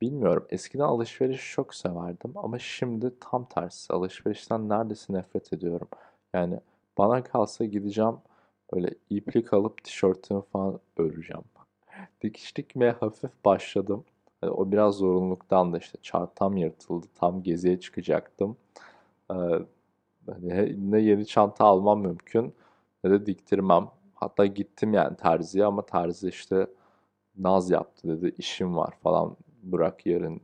Bilmiyorum. 0.00 0.46
Eskiden 0.50 0.84
alışveriş 0.84 1.52
çok 1.52 1.74
severdim 1.74 2.32
ama 2.36 2.58
şimdi 2.58 3.12
tam 3.20 3.44
tersi. 3.48 3.92
Alışverişten 3.92 4.68
neredeyse 4.68 5.12
nefret 5.12 5.52
ediyorum. 5.52 5.88
Yani 6.34 6.60
bana 6.98 7.24
kalsa 7.24 7.64
gideceğim 7.64 8.16
böyle 8.72 8.94
iplik 9.10 9.52
alıp 9.52 9.84
tişörtümü 9.84 10.42
falan 10.52 10.80
öreceğim. 10.96 11.44
Dikiş 12.22 12.56
dikmeye 12.56 12.92
hafif 12.92 13.30
başladım. 13.44 14.04
Yani 14.42 14.52
o 14.52 14.72
biraz 14.72 14.94
zorunluluktan 14.94 15.72
da 15.72 15.78
işte 15.78 15.98
çantam 16.02 16.56
yırtıldı. 16.56 17.06
Tam 17.14 17.42
geziye 17.42 17.80
çıkacaktım. 17.80 18.56
Ee, 19.30 19.34
hani 20.30 20.90
ne 20.90 21.00
yeni 21.00 21.26
çanta 21.26 21.64
almam 21.64 22.00
mümkün 22.00 22.54
ne 23.04 23.10
de 23.10 23.26
diktirmem. 23.26 23.88
Hatta 24.14 24.46
gittim 24.46 24.94
yani 24.94 25.16
terziye 25.16 25.64
ama 25.64 25.86
terzi 25.86 26.28
işte 26.28 26.66
naz 27.38 27.70
yaptı 27.70 28.08
dedi 28.08 28.34
işim 28.38 28.76
var 28.76 28.94
falan 29.02 29.36
bırak 29.62 30.06
yarın 30.06 30.40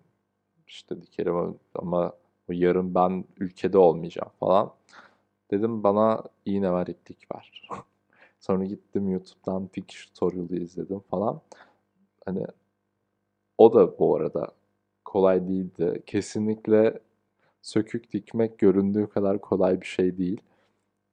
işte 0.67 1.03
dikerim 1.03 1.59
ama 1.75 2.13
yarın 2.49 2.95
ben 2.95 3.25
ülkede 3.41 3.79
olmayacağım 3.79 4.33
falan. 4.41 4.73
Dedim 5.51 5.83
bana 5.83 6.23
iğne 6.45 6.73
ver 6.73 6.87
iplik 6.87 7.35
ver. 7.35 7.69
Sonra 8.41 8.65
gittim 8.65 9.09
YouTube'dan 9.11 9.69
dikiş 9.75 10.07
tutorial'ı 10.07 10.57
izledim 10.57 11.01
falan. 11.01 11.41
Hani 12.27 12.47
o 13.59 13.75
da 13.75 13.99
bu 13.99 14.17
arada 14.17 14.49
kolay 15.05 15.49
değildi. 15.49 16.03
Kesinlikle 16.07 16.99
sökük 17.63 18.13
dikmek 18.13 18.59
göründüğü 18.59 19.09
kadar 19.09 19.41
kolay 19.41 19.81
bir 19.81 19.87
şey 19.87 20.19
değil. 20.19 20.41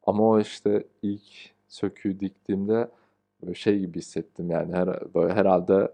Ama 0.03 0.23
o 0.29 0.39
işte 0.39 0.83
ilk 1.01 1.23
söküğü 1.67 2.19
diktiğimde 2.19 2.89
şey 3.55 3.79
gibi 3.79 3.97
hissettim 3.99 4.51
yani 4.51 4.73
her, 4.75 5.15
böyle 5.15 5.33
herhalde 5.33 5.93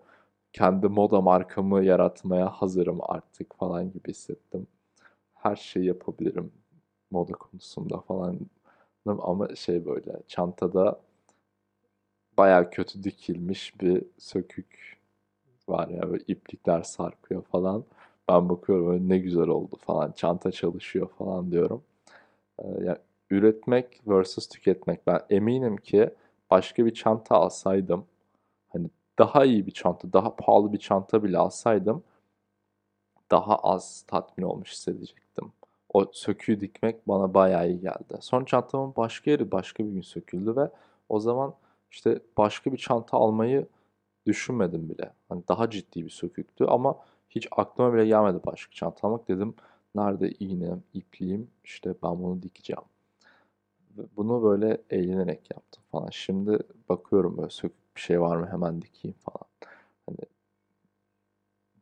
kendi 0.53 0.87
moda 0.87 1.21
markamı 1.21 1.85
yaratmaya 1.85 2.49
hazırım 2.49 2.99
artık 3.03 3.55
falan 3.57 3.91
gibi 3.91 4.09
hissettim. 4.09 4.67
Her 5.35 5.55
şeyi 5.55 5.85
yapabilirim 5.85 6.51
moda 7.11 7.33
konusunda 7.33 7.99
falan. 8.01 8.39
Ama 9.07 9.55
şey 9.55 9.85
böyle 9.85 10.11
çantada 10.27 10.99
baya 12.41 12.69
kötü 12.69 13.03
dikilmiş 13.03 13.81
bir 13.81 14.03
sökük 14.17 14.97
var 15.67 15.87
ya 15.87 16.11
böyle 16.11 16.23
iplikler 16.27 16.81
sarkıyor 16.81 17.43
falan. 17.43 17.85
Ben 18.29 18.49
bakıyorum 18.49 19.09
ne 19.09 19.17
güzel 19.17 19.47
oldu 19.47 19.75
falan 19.77 20.11
çanta 20.11 20.51
çalışıyor 20.51 21.09
falan 21.17 21.51
diyorum. 21.51 21.83
Ee, 22.59 22.67
yani 22.67 22.97
üretmek 23.29 24.01
versus 24.07 24.47
tüketmek. 24.47 25.07
Ben 25.07 25.21
eminim 25.29 25.77
ki 25.77 26.09
başka 26.51 26.85
bir 26.85 26.93
çanta 26.93 27.35
alsaydım 27.35 28.05
hani 28.69 28.89
daha 29.19 29.45
iyi 29.45 29.67
bir 29.67 29.71
çanta, 29.71 30.13
daha 30.13 30.35
pahalı 30.35 30.73
bir 30.73 30.79
çanta 30.79 31.23
bile 31.23 31.37
alsaydım 31.37 32.03
daha 33.31 33.55
az 33.55 34.03
tatmin 34.07 34.45
olmuş 34.45 34.71
hissedecektim. 34.71 35.51
O 35.93 36.05
söküğü 36.13 36.59
dikmek 36.59 37.07
bana 37.07 37.33
bayağı 37.33 37.69
iyi 37.69 37.79
geldi. 37.81 38.17
Son 38.21 38.45
çantamın 38.45 38.93
başka 38.97 39.31
yeri 39.31 39.51
başka 39.51 39.85
bir 39.85 39.91
gün 39.91 40.01
söküldü 40.01 40.55
ve 40.55 40.69
o 41.09 41.19
zaman 41.19 41.53
işte 41.91 42.19
başka 42.37 42.73
bir 42.73 42.77
çanta 42.77 43.17
almayı 43.17 43.67
düşünmedim 44.25 44.89
bile. 44.89 45.13
Hani 45.29 45.43
daha 45.47 45.69
ciddi 45.69 46.05
bir 46.05 46.09
söküktü 46.09 46.65
ama 46.65 46.99
hiç 47.29 47.47
aklıma 47.51 47.93
bile 47.93 48.05
gelmedi 48.07 48.39
başka 48.45 48.73
çanta 48.73 49.07
almak. 49.07 49.27
Dedim 49.27 49.55
nerede 49.95 50.31
iğnem, 50.31 50.83
ipliğim 50.93 51.51
işte 51.63 51.95
ben 52.03 52.23
bunu 52.23 52.43
dikeceğim. 52.43 52.83
Bunu 54.17 54.43
böyle 54.43 54.81
eğlenerek 54.89 55.51
yaptım 55.51 55.83
falan. 55.91 56.09
Şimdi 56.09 56.59
bakıyorum 56.89 57.37
böyle 57.37 57.49
sökük 57.49 57.95
bir 57.95 58.01
şey 58.01 58.21
var 58.21 58.35
mı 58.37 58.47
hemen 58.51 58.81
dikeyim 58.81 59.17
falan. 59.17 59.49
Hani 60.05 60.19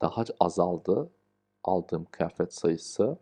daha 0.02 0.24
azaldı 0.40 1.10
aldığım 1.64 2.06
kıyafet 2.12 2.54
sayısı. 2.54 3.18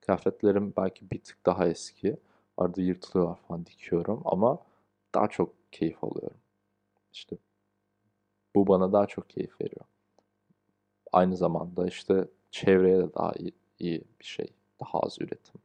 Kıyafetlerim 0.00 0.72
belki 0.76 1.10
bir 1.10 1.22
tık 1.22 1.46
daha 1.46 1.68
eski. 1.68 2.16
Arada 2.56 2.80
yırtılıyorlar 2.80 3.36
falan 3.48 3.66
dikiyorum 3.66 4.22
ama 4.24 4.58
daha 5.14 5.28
çok 5.28 5.72
keyif 5.72 6.04
alıyorum. 6.04 6.38
İşte 7.12 7.36
bu 8.54 8.66
bana 8.66 8.92
daha 8.92 9.06
çok 9.06 9.30
keyif 9.30 9.60
veriyor. 9.60 9.84
Aynı 11.12 11.36
zamanda 11.36 11.86
işte 11.86 12.28
çevreye 12.50 12.98
de 12.98 13.14
daha 13.14 13.32
iyi, 13.32 13.52
iyi 13.78 14.04
bir 14.20 14.24
şey. 14.24 14.46
Daha 14.80 15.00
az 15.00 15.16
üretim. 15.20 15.60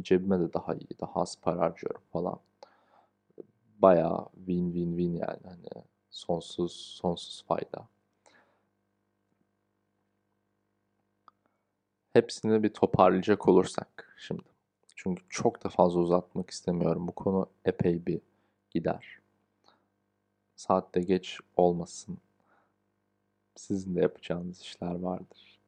Cebime 0.00 0.40
de 0.40 0.52
daha 0.52 0.74
iyi, 0.74 0.88
daha 1.00 1.20
az 1.20 1.36
para 1.42 1.60
harcıyorum 1.60 2.02
falan. 2.12 2.40
Bayağı 3.78 4.28
win 4.36 4.72
win 4.72 4.96
win 4.96 5.14
yani 5.14 5.40
hani 5.44 5.84
sonsuz 6.10 6.72
sonsuz 6.72 7.44
fayda. 7.44 7.88
Hepsini 12.12 12.62
bir 12.62 12.68
toparlayacak 12.74 13.48
olursak 13.48 14.16
şimdi. 14.18 14.42
Çünkü 14.96 15.22
çok 15.28 15.64
da 15.64 15.68
fazla 15.68 16.00
uzatmak 16.00 16.50
istemiyorum. 16.50 17.08
Bu 17.08 17.12
konu 17.12 17.46
epey 17.64 18.06
bir 18.06 18.20
gider. 18.74 19.18
Saatte 20.56 21.00
geç 21.00 21.38
olmasın. 21.56 22.18
sizin 23.56 23.96
de 23.96 24.00
yapacağınız 24.00 24.60
işler 24.60 24.94
vardır. 24.94 25.58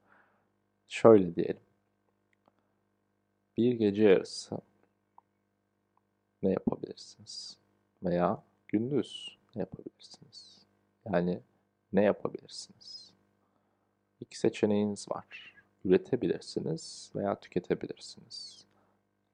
Şöyle 0.89 1.35
diyelim. 1.35 1.61
Bir 3.57 3.73
gece 3.73 4.03
yarısı 4.03 4.59
ne 6.43 6.51
yapabilirsiniz? 6.51 7.57
Veya 8.03 8.43
gündüz 8.69 9.39
ne 9.55 9.61
yapabilirsiniz? 9.61 10.67
Yani 11.05 11.41
ne 11.93 12.03
yapabilirsiniz? 12.05 13.13
İki 14.21 14.39
seçeneğiniz 14.39 15.11
var. 15.11 15.55
Üretebilirsiniz 15.85 17.13
veya 17.15 17.41
tüketebilirsiniz. 17.41 18.65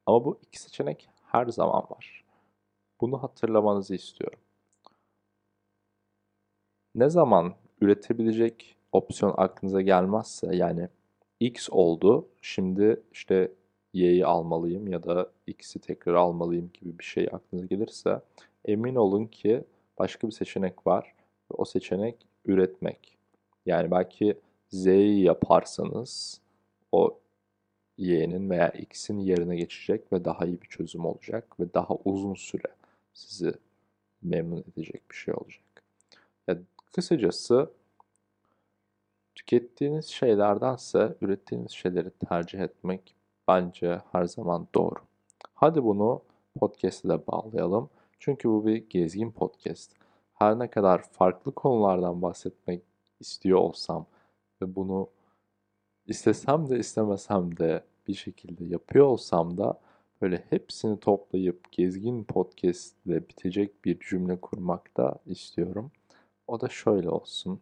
Ama 0.07 0.25
bu 0.25 0.41
iki 0.43 0.61
seçenek 0.61 1.09
her 1.27 1.47
zaman 1.47 1.83
var. 1.91 2.25
Bunu 3.01 3.23
hatırlamanızı 3.23 3.95
istiyorum. 3.95 4.39
Ne 6.95 7.11
zaman 7.11 7.55
üretebilecek 7.81 8.77
opsiyon 8.93 9.35
aklınıza 9.37 9.81
gelmezse 9.81 10.57
yani 10.57 10.89
X 11.41 11.69
oldu 11.71 12.29
şimdi 12.43 13.03
işte 13.13 13.53
Y'yi 13.93 14.27
almalıyım 14.27 14.89
ya 14.89 15.03
da 15.03 15.31
X'i 15.47 15.79
tekrar 15.79 16.15
almalıyım 16.15 16.71
gibi 16.75 16.99
bir 16.99 17.05
şey 17.05 17.29
aklınıza 17.33 17.67
gelirse 17.67 18.21
emin 18.65 18.95
olun 18.95 19.27
ki 19.27 19.65
başka 19.99 20.27
bir 20.27 20.33
seçenek 20.33 20.87
var. 20.87 21.15
Ve 21.53 21.55
o 21.59 21.65
seçenek 21.65 22.17
üretmek. 22.45 23.19
Yani 23.67 23.91
belki 23.91 24.39
Z'yi 24.69 25.23
yaparsanız 25.23 26.41
o 26.93 27.19
Y'nin 27.99 28.51
veya 28.51 28.69
X'in 28.69 29.19
yerine 29.19 29.57
geçecek 29.57 30.13
ve 30.13 30.25
daha 30.25 30.47
iyi 30.47 30.63
bir 30.63 30.69
çözüm 30.69 31.05
olacak 31.05 31.61
ve 31.61 31.75
daha 31.75 31.95
uzun 32.05 32.35
süre 32.35 32.80
sizi 33.13 33.53
memnun 34.23 34.65
edecek 34.73 35.11
bir 35.11 35.17
şey 35.17 35.35
olacak. 35.35 35.65
Ya 36.49 36.59
kısacası 36.93 37.71
tükettiğiniz 39.35 40.07
şeylerdense 40.07 41.17
ürettiğiniz 41.21 41.71
şeyleri 41.71 42.11
tercih 42.11 42.61
etmek 42.61 43.15
bence 43.49 44.01
her 44.13 44.25
zaman 44.25 44.67
doğru. 44.75 44.99
Hadi 45.55 45.85
bunu 45.85 46.23
podcast'e 46.61 47.09
de 47.09 47.27
bağlayalım. 47.27 47.91
Çünkü 48.19 48.49
bu 48.49 48.67
bir 48.67 48.77
gezgin 48.91 49.31
podcast. 49.31 49.93
Her 50.35 50.59
ne 50.59 50.71
kadar 50.71 51.03
farklı 51.03 51.55
konulardan 51.55 52.23
bahsetmek 52.23 52.83
istiyor 53.21 53.59
olsam 53.59 54.07
ve 54.63 54.75
bunu 54.77 55.09
istesem 56.07 56.71
de 56.71 56.79
istemesem 56.79 57.57
de 57.57 57.85
bir 58.09 58.15
şekilde 58.15 58.65
yapıyor 58.65 59.07
olsam 59.07 59.59
da 59.59 59.81
böyle 60.23 60.45
hepsini 60.51 61.01
toplayıp 61.01 61.73
gezgin 61.73 62.25
podcast 62.25 63.07
ile 63.07 63.29
bitecek 63.29 63.85
bir 63.85 63.99
cümle 64.01 64.41
kurmak 64.41 64.97
da 64.97 65.19
istiyorum. 65.27 65.91
O 66.47 66.61
da 66.61 66.69
şöyle 66.69 67.11
olsun. 67.11 67.61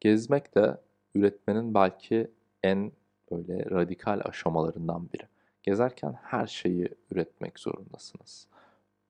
Gezmek 0.00 0.54
de 0.54 0.76
üretmenin 1.14 1.74
belki 1.74 2.30
en 2.62 2.92
böyle 3.30 3.70
radikal 3.70 4.20
aşamalarından 4.24 5.08
biri. 5.12 5.22
Gezerken 5.62 6.12
her 6.22 6.46
şeyi 6.46 6.88
üretmek 7.10 7.58
zorundasınız. 7.58 8.46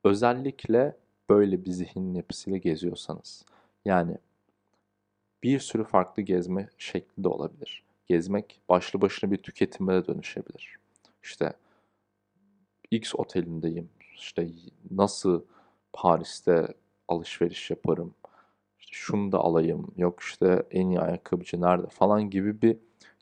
Özellikle 0.04 0.96
böyle 1.30 1.64
bir 1.64 1.70
zihin 1.70 2.14
yapısıyla 2.14 2.58
geziyorsanız. 2.58 3.44
Yani 3.84 4.18
bir 5.42 5.58
sürü 5.58 5.84
farklı 5.84 6.22
gezme 6.22 6.68
şekli 6.78 7.24
de 7.24 7.28
olabilir. 7.28 7.84
Gezmek 8.06 8.60
başlı 8.68 9.00
başına 9.00 9.30
bir 9.30 9.36
tüketime 9.36 9.94
de 9.94 10.06
dönüşebilir. 10.06 10.76
İşte 11.22 11.52
X 12.90 13.14
otelindeyim. 13.14 13.90
İşte 14.14 14.48
nasıl 14.90 15.42
Paris'te 15.92 16.74
alışveriş 17.08 17.70
yaparım. 17.70 18.14
İşte 18.78 18.92
şunu 18.92 19.32
da 19.32 19.38
alayım. 19.38 19.86
Yok 19.96 20.20
işte 20.20 20.66
en 20.70 20.88
iyi 20.88 21.00
ayakkabıcı 21.00 21.60
nerede 21.60 21.86
falan 21.86 22.30
gibi 22.30 22.62
bir 22.62 22.76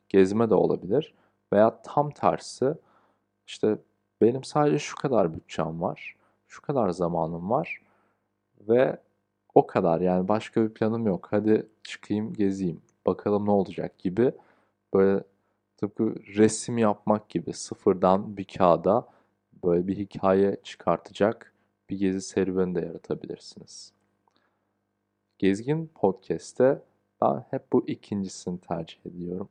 gezme 0.08 0.50
de 0.50 0.54
olabilir. 0.54 1.14
Veya 1.52 1.82
tam 1.82 2.10
tersi 2.10 2.74
işte 3.46 3.78
benim 4.20 4.44
sadece 4.44 4.78
şu 4.78 4.96
kadar 4.96 5.34
bütçem 5.34 5.82
var. 5.82 6.16
Şu 6.48 6.62
kadar 6.62 6.90
zamanım 6.90 7.50
var. 7.50 7.82
Ve 8.68 8.98
o 9.54 9.66
kadar 9.66 10.00
yani 10.00 10.28
başka 10.28 10.62
bir 10.64 10.74
planım 10.74 11.06
yok. 11.06 11.28
Hadi 11.30 11.68
çıkayım 11.84 12.32
gezeyim. 12.32 12.82
Bakalım 13.06 13.46
ne 13.46 13.50
olacak 13.50 13.98
gibi. 13.98 14.32
Böyle 14.94 15.24
tıpkı 15.76 16.14
resim 16.36 16.78
yapmak 16.78 17.28
gibi 17.28 17.52
sıfırdan 17.52 18.36
bir 18.36 18.44
kağıda 18.44 19.08
böyle 19.68 19.86
bir 19.86 19.96
hikaye 19.96 20.56
çıkartacak 20.62 21.54
bir 21.90 21.98
gezi 21.98 22.20
serüveni 22.22 22.74
de 22.74 22.80
yaratabilirsiniz. 22.80 23.92
Gezgin 25.38 25.90
Podcast'te 25.94 26.82
ben 27.22 27.44
hep 27.50 27.72
bu 27.72 27.88
ikincisini 27.88 28.60
tercih 28.60 29.06
ediyorum. 29.06 29.48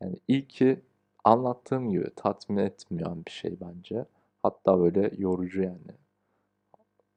Yani 0.00 0.16
ilki 0.28 0.80
anlattığım 1.24 1.90
gibi 1.90 2.10
tatmin 2.16 2.56
etmeyen 2.56 3.24
bir 3.26 3.30
şey 3.30 3.56
bence. 3.60 4.04
Hatta 4.42 4.80
böyle 4.80 5.10
yorucu 5.18 5.62
yani. 5.62 5.94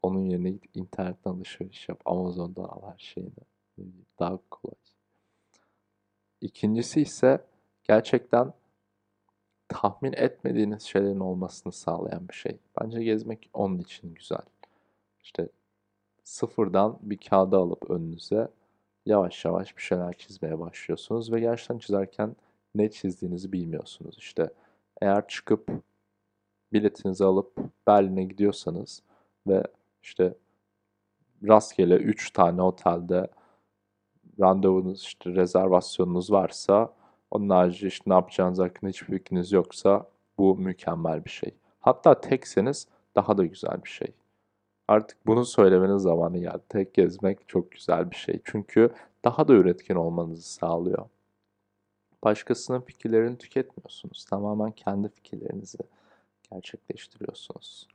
Onun 0.01 0.25
yerine 0.25 0.49
git 0.49 0.75
internetten 0.75 1.31
alışveriş 1.31 1.89
yap. 1.89 2.01
Amazon'dan 2.05 2.63
al 2.63 2.81
her 2.91 2.97
şeyini. 2.97 3.31
Daha 4.19 4.39
kolay. 4.51 4.75
İkincisi 6.41 7.01
ise 7.01 7.45
gerçekten 7.83 8.53
tahmin 9.69 10.13
etmediğiniz 10.13 10.83
şeylerin 10.83 11.19
olmasını 11.19 11.73
sağlayan 11.73 12.29
bir 12.29 12.33
şey. 12.33 12.57
Bence 12.81 13.03
gezmek 13.03 13.49
onun 13.53 13.79
için 13.79 14.13
güzel. 14.13 14.45
İşte 15.23 15.49
sıfırdan 16.23 16.97
bir 17.01 17.17
kağıda 17.17 17.57
alıp 17.57 17.89
önünüze 17.89 18.47
yavaş 19.05 19.45
yavaş 19.45 19.77
bir 19.77 19.81
şeyler 19.81 20.13
çizmeye 20.13 20.59
başlıyorsunuz 20.59 21.31
ve 21.31 21.39
gerçekten 21.39 21.77
çizerken 21.77 22.35
ne 22.75 22.91
çizdiğinizi 22.91 23.51
bilmiyorsunuz. 23.51 24.15
İşte 24.17 24.49
eğer 25.01 25.27
çıkıp 25.27 25.71
biletinizi 26.73 27.23
alıp 27.25 27.57
Berlin'e 27.87 28.23
gidiyorsanız 28.23 29.03
ve 29.47 29.63
işte 30.03 30.33
rastgele 31.47 31.95
3 31.95 32.31
tane 32.31 32.61
otelde 32.61 33.27
randevunuz 34.39 35.01
işte 35.01 35.29
rezervasyonunuz 35.29 36.31
varsa 36.31 36.93
onun 37.31 37.49
harici 37.49 37.87
işte 37.87 38.03
ne 38.07 38.13
yapacağınız 38.13 38.59
hakkında 38.59 38.89
hiçbir 38.89 39.17
fikriniz 39.17 39.51
yoksa 39.51 40.09
bu 40.37 40.57
mükemmel 40.57 41.25
bir 41.25 41.29
şey. 41.29 41.55
Hatta 41.79 42.21
tekseniz 42.21 42.87
daha 43.15 43.37
da 43.37 43.45
güzel 43.45 43.83
bir 43.83 43.89
şey. 43.89 44.13
Artık 44.87 45.27
bunu 45.27 45.45
söylemenin 45.45 45.97
zamanı 45.97 46.37
geldi. 46.37 46.63
Tek 46.69 46.93
gezmek 46.93 47.49
çok 47.49 47.71
güzel 47.71 48.11
bir 48.11 48.15
şey. 48.15 48.41
Çünkü 48.43 48.93
daha 49.25 49.47
da 49.47 49.53
üretken 49.53 49.95
olmanızı 49.95 50.53
sağlıyor. 50.53 51.05
Başkasının 52.23 52.81
fikirlerini 52.81 53.37
tüketmiyorsunuz. 53.37 54.25
Tamamen 54.25 54.71
kendi 54.71 55.09
fikirlerinizi 55.09 55.77
gerçekleştiriyorsunuz. 56.51 57.87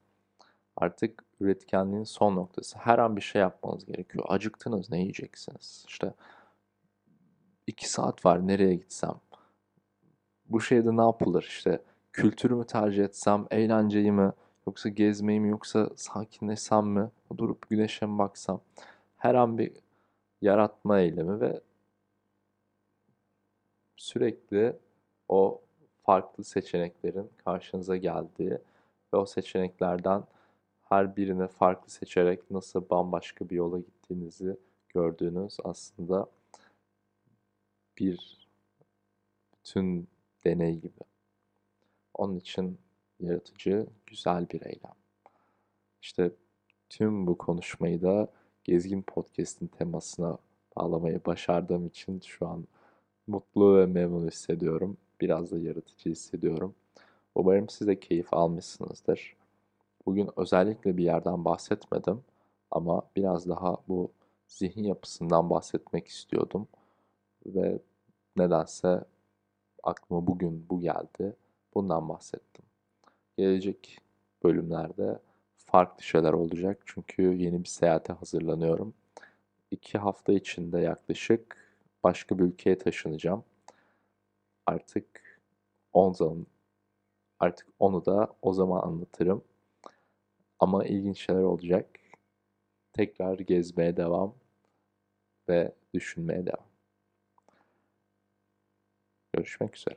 Artık 0.76 1.24
üretkenliğin 1.40 2.04
son 2.04 2.36
noktası. 2.36 2.78
Her 2.78 2.98
an 2.98 3.16
bir 3.16 3.20
şey 3.20 3.40
yapmanız 3.40 3.84
gerekiyor. 3.84 4.24
Acıktınız 4.28 4.90
ne 4.90 5.00
yiyeceksiniz? 5.00 5.84
İşte 5.88 6.12
iki 7.66 7.90
saat 7.90 8.24
var 8.24 8.46
nereye 8.46 8.74
gitsem? 8.74 9.14
Bu 10.46 10.60
şeyde 10.60 10.96
ne 10.96 11.02
yapılır? 11.02 11.42
İşte 11.48 11.82
kültürü 12.12 12.66
tercih 12.66 13.04
etsem, 13.04 13.46
eğlenceyi 13.50 14.12
mi, 14.12 14.32
yoksa 14.66 14.88
gezmeyi 14.88 15.40
mi, 15.40 15.48
yoksa 15.48 15.90
sakinleşsem 15.96 16.86
mi, 16.86 17.10
durup 17.38 17.70
güneşe 17.70 18.06
mi 18.06 18.18
baksam? 18.18 18.60
Her 19.16 19.34
an 19.34 19.58
bir 19.58 19.72
yaratma 20.42 21.00
eylemi 21.00 21.40
ve 21.40 21.60
sürekli 23.96 24.76
o 25.28 25.60
farklı 26.02 26.44
seçeneklerin 26.44 27.30
karşınıza 27.44 27.96
geldiği 27.96 28.58
ve 29.14 29.16
o 29.16 29.26
seçeneklerden 29.26 30.24
her 30.82 31.16
birini 31.16 31.48
farklı 31.48 31.90
seçerek 31.90 32.50
nasıl 32.50 32.90
bambaşka 32.90 33.50
bir 33.50 33.56
yola 33.56 33.78
gittiğinizi 33.78 34.56
gördüğünüz 34.88 35.56
aslında 35.64 36.26
bir 37.98 38.48
bütün 39.54 40.08
deney 40.44 40.76
gibi. 40.76 41.00
Onun 42.14 42.36
için 42.36 42.78
yaratıcı, 43.20 43.86
güzel 44.06 44.50
bir 44.50 44.66
eylem. 44.66 44.94
İşte 46.02 46.30
tüm 46.88 47.26
bu 47.26 47.38
konuşmayı 47.38 48.02
da 48.02 48.28
Gezgin 48.64 49.02
Podcast'in 49.02 49.66
temasına 49.66 50.38
bağlamayı 50.76 51.20
başardığım 51.26 51.86
için 51.86 52.20
şu 52.20 52.48
an 52.48 52.66
mutlu 53.26 53.76
ve 53.76 53.86
memnun 53.86 54.26
hissediyorum. 54.26 54.96
Biraz 55.20 55.50
da 55.52 55.58
yaratıcı 55.58 56.10
hissediyorum. 56.10 56.74
Umarım 57.34 57.68
siz 57.68 57.86
de 57.88 58.00
keyif 58.00 58.34
almışsınızdır. 58.34 59.36
Bugün 60.06 60.30
özellikle 60.36 60.96
bir 60.96 61.04
yerden 61.04 61.44
bahsetmedim 61.44 62.24
ama 62.70 63.02
biraz 63.16 63.48
daha 63.48 63.76
bu 63.88 64.12
zihin 64.46 64.84
yapısından 64.84 65.50
bahsetmek 65.50 66.08
istiyordum. 66.08 66.68
Ve 67.46 67.78
nedense 68.36 69.04
aklıma 69.82 70.26
bugün 70.26 70.66
bu 70.70 70.80
geldi. 70.80 71.36
Bundan 71.74 72.08
bahsettim. 72.08 72.64
Gelecek 73.36 73.98
bölümlerde 74.44 75.18
farklı 75.56 76.02
şeyler 76.02 76.32
olacak. 76.32 76.82
Çünkü 76.86 77.22
yeni 77.22 77.60
bir 77.64 77.68
seyahate 77.68 78.12
hazırlanıyorum. 78.12 78.94
iki 79.70 79.98
hafta 79.98 80.32
içinde 80.32 80.78
yaklaşık 80.80 81.56
başka 82.04 82.38
bir 82.38 82.44
ülkeye 82.44 82.78
taşınacağım. 82.78 83.44
Artık 84.66 85.40
on 85.92 86.12
zaman, 86.12 86.46
artık 87.40 87.68
onu 87.78 88.04
da 88.06 88.36
o 88.42 88.52
zaman 88.52 88.82
anlatırım. 88.82 89.44
Ama 90.60 90.84
ilginç 90.84 91.18
şeyler 91.26 91.42
olacak. 91.42 92.00
Tekrar 92.92 93.38
gezmeye 93.38 93.96
devam 93.96 94.34
ve 95.48 95.72
düşünmeye 95.94 96.46
devam. 96.46 96.71
Görüşmek 99.36 99.76
üzere. 99.76 99.96